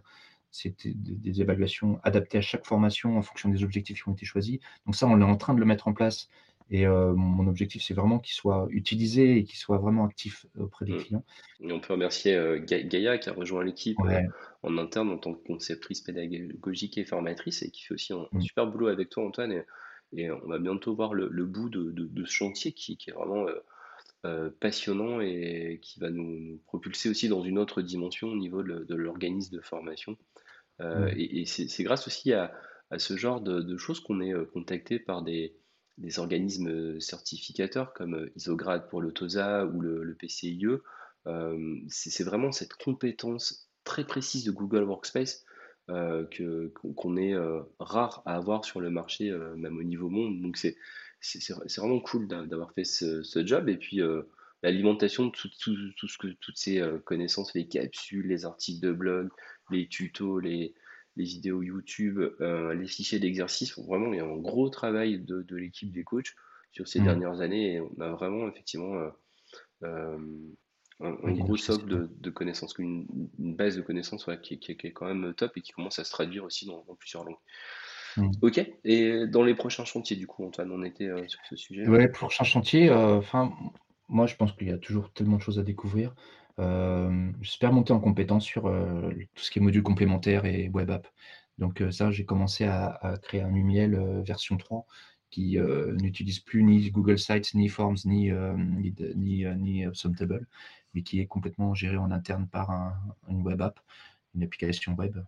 [0.51, 4.59] C'était des évaluations adaptées à chaque formation en fonction des objectifs qui ont été choisis.
[4.85, 6.27] Donc ça, on est en train de le mettre en place.
[6.71, 10.85] Et euh, mon objectif, c'est vraiment qu'il soit utilisé et qu'il soit vraiment actif auprès
[10.85, 10.97] des Hmm.
[10.97, 11.23] clients.
[11.61, 14.21] Et on peut remercier euh, Ga- Gaïa qui a rejoint l'équipe euh,
[14.63, 18.39] en interne en tant que conceptrice pédagogique et formatrice et qui fait aussi un, un
[18.39, 18.41] Mm.
[18.41, 19.51] super boulot avec toi, Antoine.
[19.51, 19.63] Et,
[20.13, 23.11] et on va bientôt voir le, le bout de, de- de ce chantier qui, qui
[23.11, 23.59] est vraiment euh,
[24.25, 28.63] euh, passionnant et qui va nous, nous propulser aussi dans une autre dimension au niveau
[28.63, 30.17] de, de l'organisme de formation.
[30.81, 31.15] Euh, Mm.
[31.15, 32.53] et et c'est grâce aussi à,
[32.91, 35.55] à ce genre de, choses qu'on est euh, contacté par des,
[36.01, 40.65] des organismes euh, certificateurs comme euh, Isograd pour le TOSA ou le, PCIE.
[41.27, 45.45] Euh, c'est vraiment cette compétence très précise de Google Workspace
[45.89, 46.25] euh,
[46.95, 47.35] qu'on est
[47.79, 50.41] rare à avoir sur le marché, même au niveau monde.
[50.41, 50.75] Donc c'est
[51.77, 53.67] vraiment cool d'a- d'avoir fait ce, job.
[53.69, 53.99] Et puis
[54.63, 59.29] l'alimentation de tout, tout, ce que, toutes ces connaissances, les capsules, les articles de blog,
[59.69, 60.73] les tutos, les,
[61.15, 63.77] les vidéos YouTube, euh, les fichiers d'exercice.
[63.79, 66.33] Vraiment, il y a un gros travail de, de l'équipe des coachs
[66.71, 67.05] sur ces Mm.
[67.05, 69.09] dernières années et on a vraiment effectivement euh,
[69.83, 70.17] euh,
[71.01, 73.07] un, gros socle de, de connaissances, une,
[73.39, 75.99] une base de connaissances ouais, qui, qui- qui est quand même top et qui commence
[75.99, 77.37] à se traduire aussi dans, dans plusieurs langues.
[78.17, 78.29] Mm.
[78.41, 81.87] Ok, et dans les prochains chantiers, du coup, Antoine, on était sur ce sujet.
[81.87, 83.51] Ouais, prochain chantier, enfin,
[84.09, 86.13] moi je pense qu'il y a toujours tellement de choses à découvrir.
[86.61, 90.91] Euh, j'espère monter en compétence sur euh, tout ce qui est modules complémentaires et web
[90.91, 91.07] app.
[91.57, 94.85] Donc euh, ça, j'ai commencé à, créer un UML version 3
[95.29, 95.57] qui
[96.01, 100.45] n'utilise plus ni Google Sites, ni Forms, ni, ni, ni, ni Submtable,
[100.93, 102.93] mais qui est complètement géré en interne par un,
[103.29, 103.79] une web app,
[104.35, 105.23] une application web.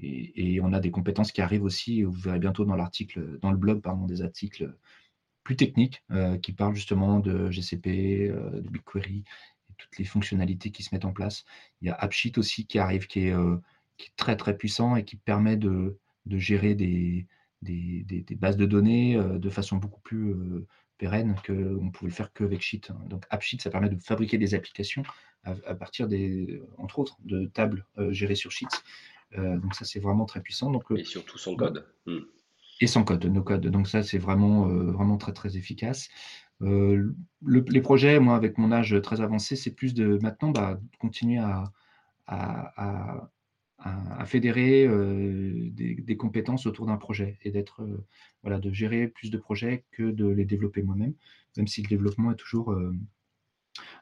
[0.00, 3.56] Et, on a des compétences qui arrivent aussi, vous verrez bientôt dans l'article, dans le
[3.56, 4.74] blog, pardon, des articles
[5.44, 6.02] plus techniques
[6.42, 9.22] qui parlent justement de GCP, de BigQuery
[9.78, 11.44] toutes les fonctionnalités qui se mettent en place.
[11.80, 13.56] Il y a AppSheet aussi qui arrive, qui est, euh,
[13.96, 17.26] qui est très très puissant et qui permet de, de gérer des,
[17.62, 20.66] des, des- des bases de données euh, de façon beaucoup plus euh,
[20.98, 22.90] pérenne qu'on pouvait le faire qu'avec Sheet.
[23.08, 25.04] Donc AppSheet, ça permet de fabriquer des applications
[25.44, 28.82] à, à partir des, entre autres, de tables gérées sur Sheets.
[29.36, 30.70] Donc ça, c'est vraiment très puissant.
[30.72, 31.86] Donc, Et surtout sans code.
[32.80, 33.66] Et sans code, no code.
[33.68, 36.08] Donc ça, c'est vraiment, vraiment très, très efficace.
[36.62, 40.80] Euh, le- les projets, moi, avec mon âge très avancé, c'est plus de maintenant bah,
[40.98, 41.72] continuer à,
[44.26, 48.04] fédérer euh, des, compétences autour d'un projet et d'être, euh,
[48.42, 51.14] voilà, de gérer plus de projets que de les développer moi-même,
[51.56, 52.76] même si le développement est toujours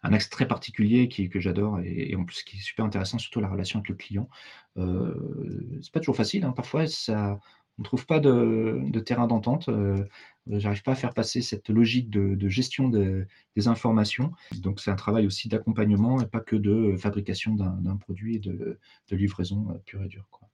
[0.03, 3.41] un axe très particulier qui, que j'adore et, en plus qui est super intéressant, surtout
[3.41, 4.29] la relation avec le client.
[4.77, 6.53] C'est pas toujours facile, hein.
[6.53, 7.39] parfois ça,
[7.79, 9.69] on ne trouve pas de, de terrain d'entente.
[9.69, 10.05] Euh,
[10.49, 14.31] J'arrive pas à faire passer cette logique de, de gestion de- des informations.
[14.55, 18.79] Donc c'est un travail aussi d'accompagnement et pas que de fabrication d'un produit et de,
[19.11, 20.29] livraison euh, pure et dure.
[20.31, 20.49] Quoi.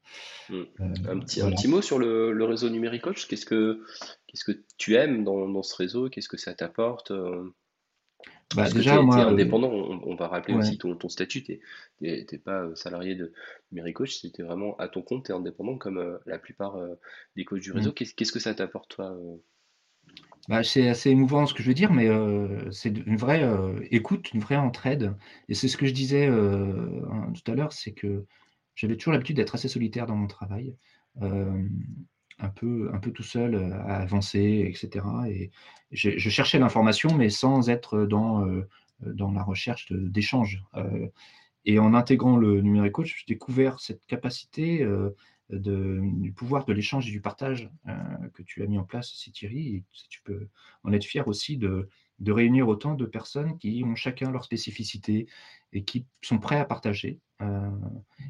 [0.49, 0.63] Hmm.
[0.81, 1.57] Euh, Un petit, un voilà.
[1.57, 3.29] petit mot sur le, le réseau Numéricoach.
[3.29, 3.83] Qu'est-ce que,
[4.27, 6.09] qu'est-ce que tu aimes dans, dans ce réseau?
[6.09, 7.13] Qu'est-ce que ça t'apporte?
[8.55, 10.61] Bah, Parce que tu déjà, es, moi, euh, indépendant, on, on va rappeler ouais.
[10.61, 11.43] aussi ton, ton statut.
[11.43, 11.61] Tu
[12.01, 13.33] n'es pas euh, salarié de
[13.71, 16.95] Numéricoach, c'était vraiment à ton compte, tu es indépendant comme euh, la plupart euh,
[17.37, 17.77] des coachs du Mm.
[17.77, 17.93] réseau.
[17.93, 19.17] Qu'est-ce qu'est-ce que ça t'apporte, toi?
[20.49, 23.49] Bah, c'est assez émouvant ce que je veux dire, mais euh, c'est une vraie
[23.91, 25.15] écoute, une vraie entraide.
[25.49, 28.27] Et c'est ce que je disais hein, tout à l'heure, c'est que
[28.75, 30.77] j'avais toujours l'habitude d'être assez solitaire dans mon travail,
[32.39, 35.05] un peu, un peu tout seul euh, à avancer, etc.
[35.29, 35.51] Et
[35.93, 38.69] je, cherchais l'information, mais sans être dans, euh,
[39.01, 40.63] dans la recherche d'échange.
[40.77, 41.09] Euh,
[41.65, 45.11] et en intégrant le numérique coach, j'ai découvert cette capacité euh,
[45.51, 47.71] de, du pouvoir de l'échange et du partage
[48.33, 49.85] que tu as mis en place aussi, Thierry.
[49.93, 50.49] Si tu peux
[50.83, 51.89] en être fier aussi de,
[52.23, 55.27] de réunir autant de personnes qui ont chacun leur spécificité
[55.73, 57.71] et qui sont prêts à partager euh,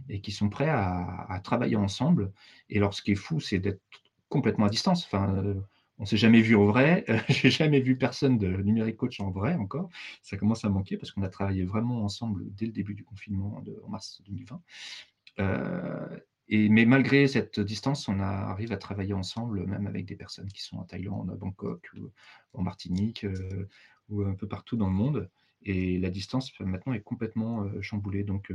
[0.09, 2.33] et qui sont prêts à, travailler ensemble.
[2.71, 3.83] Et alors, ce qui est fou, c'est d'être
[4.29, 5.05] complètement à distance.
[5.05, 5.61] Enfin, euh,
[5.99, 7.05] on s'est jamais vu en vrai.
[7.29, 9.91] J'ai jamais vu personne de numérique coach en vrai encore.
[10.23, 13.63] Ça commence à manquer parce qu'on a travaillé vraiment ensemble dès le début du confinement
[13.85, 14.63] en mars 2020.
[16.49, 20.77] Mais malgré cette distance, on arrive à travailler ensemble, même avec des personnes qui sont
[20.79, 22.11] en Thaïlande, à Bangkok, ou
[22.53, 23.27] en Martinique,
[24.09, 25.31] ou un peu partout dans le monde.
[25.63, 28.25] Et la distance maintenant est complètement chamboulée.
[28.25, 28.53] Donc,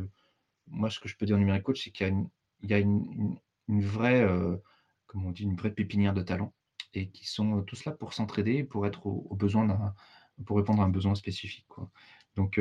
[0.68, 2.28] moi, ce que je peux dire en numérique coach, c'est qu'il
[2.64, 4.28] y a une, vraie,
[5.08, 6.54] comment on dit, une vraie pépinière de talents
[6.94, 8.86] et qui sont tous là pour s'entraider, pour
[10.46, 11.66] pour répondre à un besoin spécifique.
[12.36, 12.60] Donc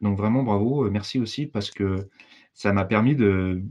[0.00, 2.10] vraiment bravo, merci aussi parce que
[2.52, 3.64] ça m'a permis de,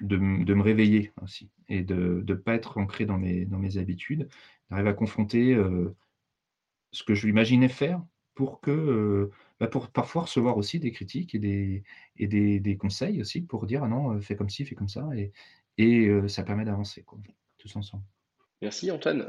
[0.00, 4.28] de, me réveiller aussi et de ne pas être ancré dans mes, dans mes habitudes,
[4.70, 5.56] d'arriver à confronter
[6.92, 8.02] ce que je l'imaginais faire
[8.34, 9.30] pour que
[9.60, 11.84] bah, pour parfois recevoir aussi des critiques et des,
[12.16, 15.32] et des, conseils aussi pour dire ah non, fais comme ci, fais comme ça, et,
[15.78, 17.04] et ça permet d'avancer
[17.58, 18.02] tous ensemble.
[18.62, 19.24] Merci Antoine,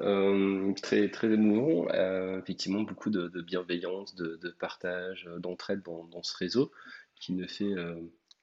[0.82, 1.88] très, très émouvant,
[2.40, 6.72] effectivement beaucoup de, bienveillance, de, partage, d'entraide dans, dans, ce réseau
[7.20, 7.74] qui ne fait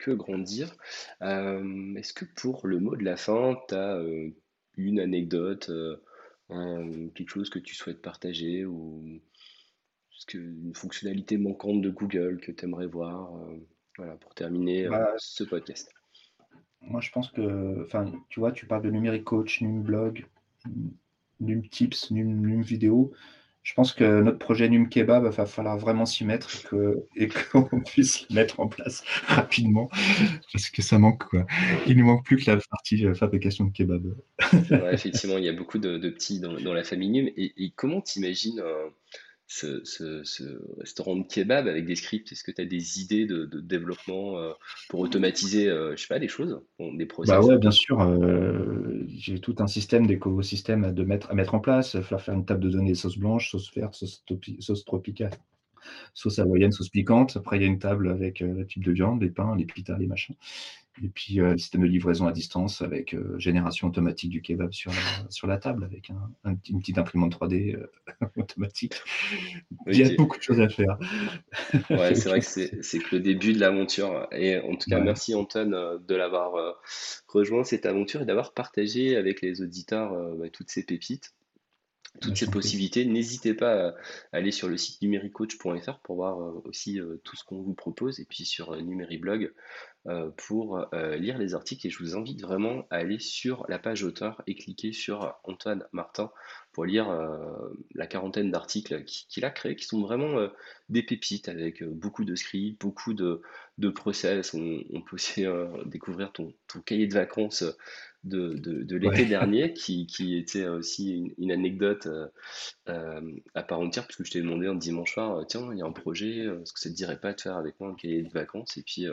[0.02, 0.74] que grandir.
[1.20, 4.02] Est-ce que pour le mot de la fin, tu as
[4.76, 5.70] une anecdote,
[6.48, 9.20] quelque chose que tu souhaites partager ou
[10.34, 13.56] une fonctionnalité manquante de Google que tu aimerais voir euh,
[13.96, 15.92] voilà, pour terminer euh, bah, ce podcast?
[16.80, 20.26] Moi, je pense que, enfin, tu vois, tu parles de numérique coach, num blog,
[21.40, 23.12] num tips, num, num vidéo.
[23.62, 26.50] Je pense que notre projet Num Kebab, va falloir vraiment s'y mettre
[27.14, 29.88] et qu'on puisse le mettre en place rapidement
[30.52, 31.24] parce que ça manque.
[31.24, 31.46] Quoi.
[31.86, 34.14] Il ne manque plus que la partie euh, fabrication de kebab.
[34.92, 37.30] effectivement, il y a beaucoup de, petits dans, la famille Num.
[37.36, 38.60] Et, comment tu imagines
[39.52, 44.38] ce, restaurant de kebab avec des scripts Est-ce que tu as des idées de, développement
[44.38, 44.52] euh,
[44.88, 47.34] pour automatiser, euh, je sais pas, des choses, des process?
[47.34, 48.00] Bah ouais, bien sûr.
[48.00, 52.44] Euh, j'ai tout un système d'écosystème à, mettre, à mettre en place, faire faire une
[52.44, 54.24] table de données sauce blanche, sauce verte, sauce,
[54.60, 55.32] sauce tropicale
[56.14, 57.36] sauce hawaïenne, sauce piquante.
[57.36, 59.98] Après, il y a une table avec le type de viande, les pains, les pitas,
[59.98, 60.36] les machins.
[61.02, 65.30] Et puis, le système de livraison à distance avec génération automatique du kebab sur la,
[65.30, 67.78] sur la table, avec un, une petite imprimante 3D
[68.36, 68.94] automatique.
[69.86, 70.98] Il y a beaucoup de choses à faire.
[71.88, 74.26] Ouais, c'est vrai que c'est que le début de l'aventure.
[74.32, 76.76] Et en tout cas, merci Antoine de l'avoir
[77.28, 81.32] rejoint cette aventure et d'avoir partagé avec les auditeurs bah, toutes ces pépites
[82.20, 83.04] toutes ces possibilités.
[83.04, 83.94] N'hésitez pas à
[84.32, 88.44] aller sur le site numéricoach.fr pour voir aussi tout ce qu'on vous propose et puis
[88.44, 89.52] sur Numériblog
[90.08, 93.78] euh, pour euh, lire les articles et je vous invite vraiment à aller sur la
[93.78, 96.32] page auteur et cliquer sur Antoine Martin
[96.72, 100.48] pour lire euh, la quarantaine d'articles qu'il a créés qui sont vraiment
[100.88, 103.42] des pépites avec beaucoup de scripts, beaucoup de,
[103.78, 104.54] de process.
[104.54, 105.44] On, peut aussi
[105.86, 106.52] découvrir ton,
[106.84, 107.64] cahier de vacances
[108.24, 112.08] de, l'été dernier qui, était aussi une, anecdote
[112.86, 115.92] à part entière puisque je t'ai demandé un dimanche soir, tiens, il y a un
[115.92, 118.76] projet, est-ce que ça te dirait pas de faire avec moi un cahier de vacances?
[118.76, 119.06] Et puis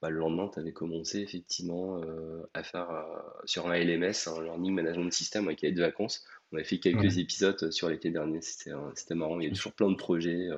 [0.00, 4.42] bah, le lendemain, tu avais commencé effectivement euh, à faire euh, sur un LMS, un
[4.42, 6.24] Learning Management System avec les de vacances.
[6.52, 9.40] On avait fait quelques épisodes euh, sur l'été dernier, c'était marrant.
[9.40, 10.50] Il y a toujours plein de projets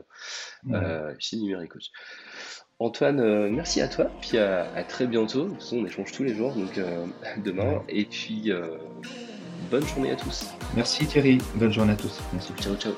[1.19, 1.91] chez Numéricoach.
[2.81, 5.45] Antoine, merci à toi, puis à, très bientôt.
[5.45, 6.81] De toute façon, on échange tous les jours, donc
[7.45, 7.83] demain.
[7.89, 8.51] Et puis,
[9.71, 10.47] bonne journée à tous.
[10.75, 12.21] Merci Thierry, bonne journée à tous.
[12.33, 12.53] Merci.
[12.59, 12.93] Ciao, ciao.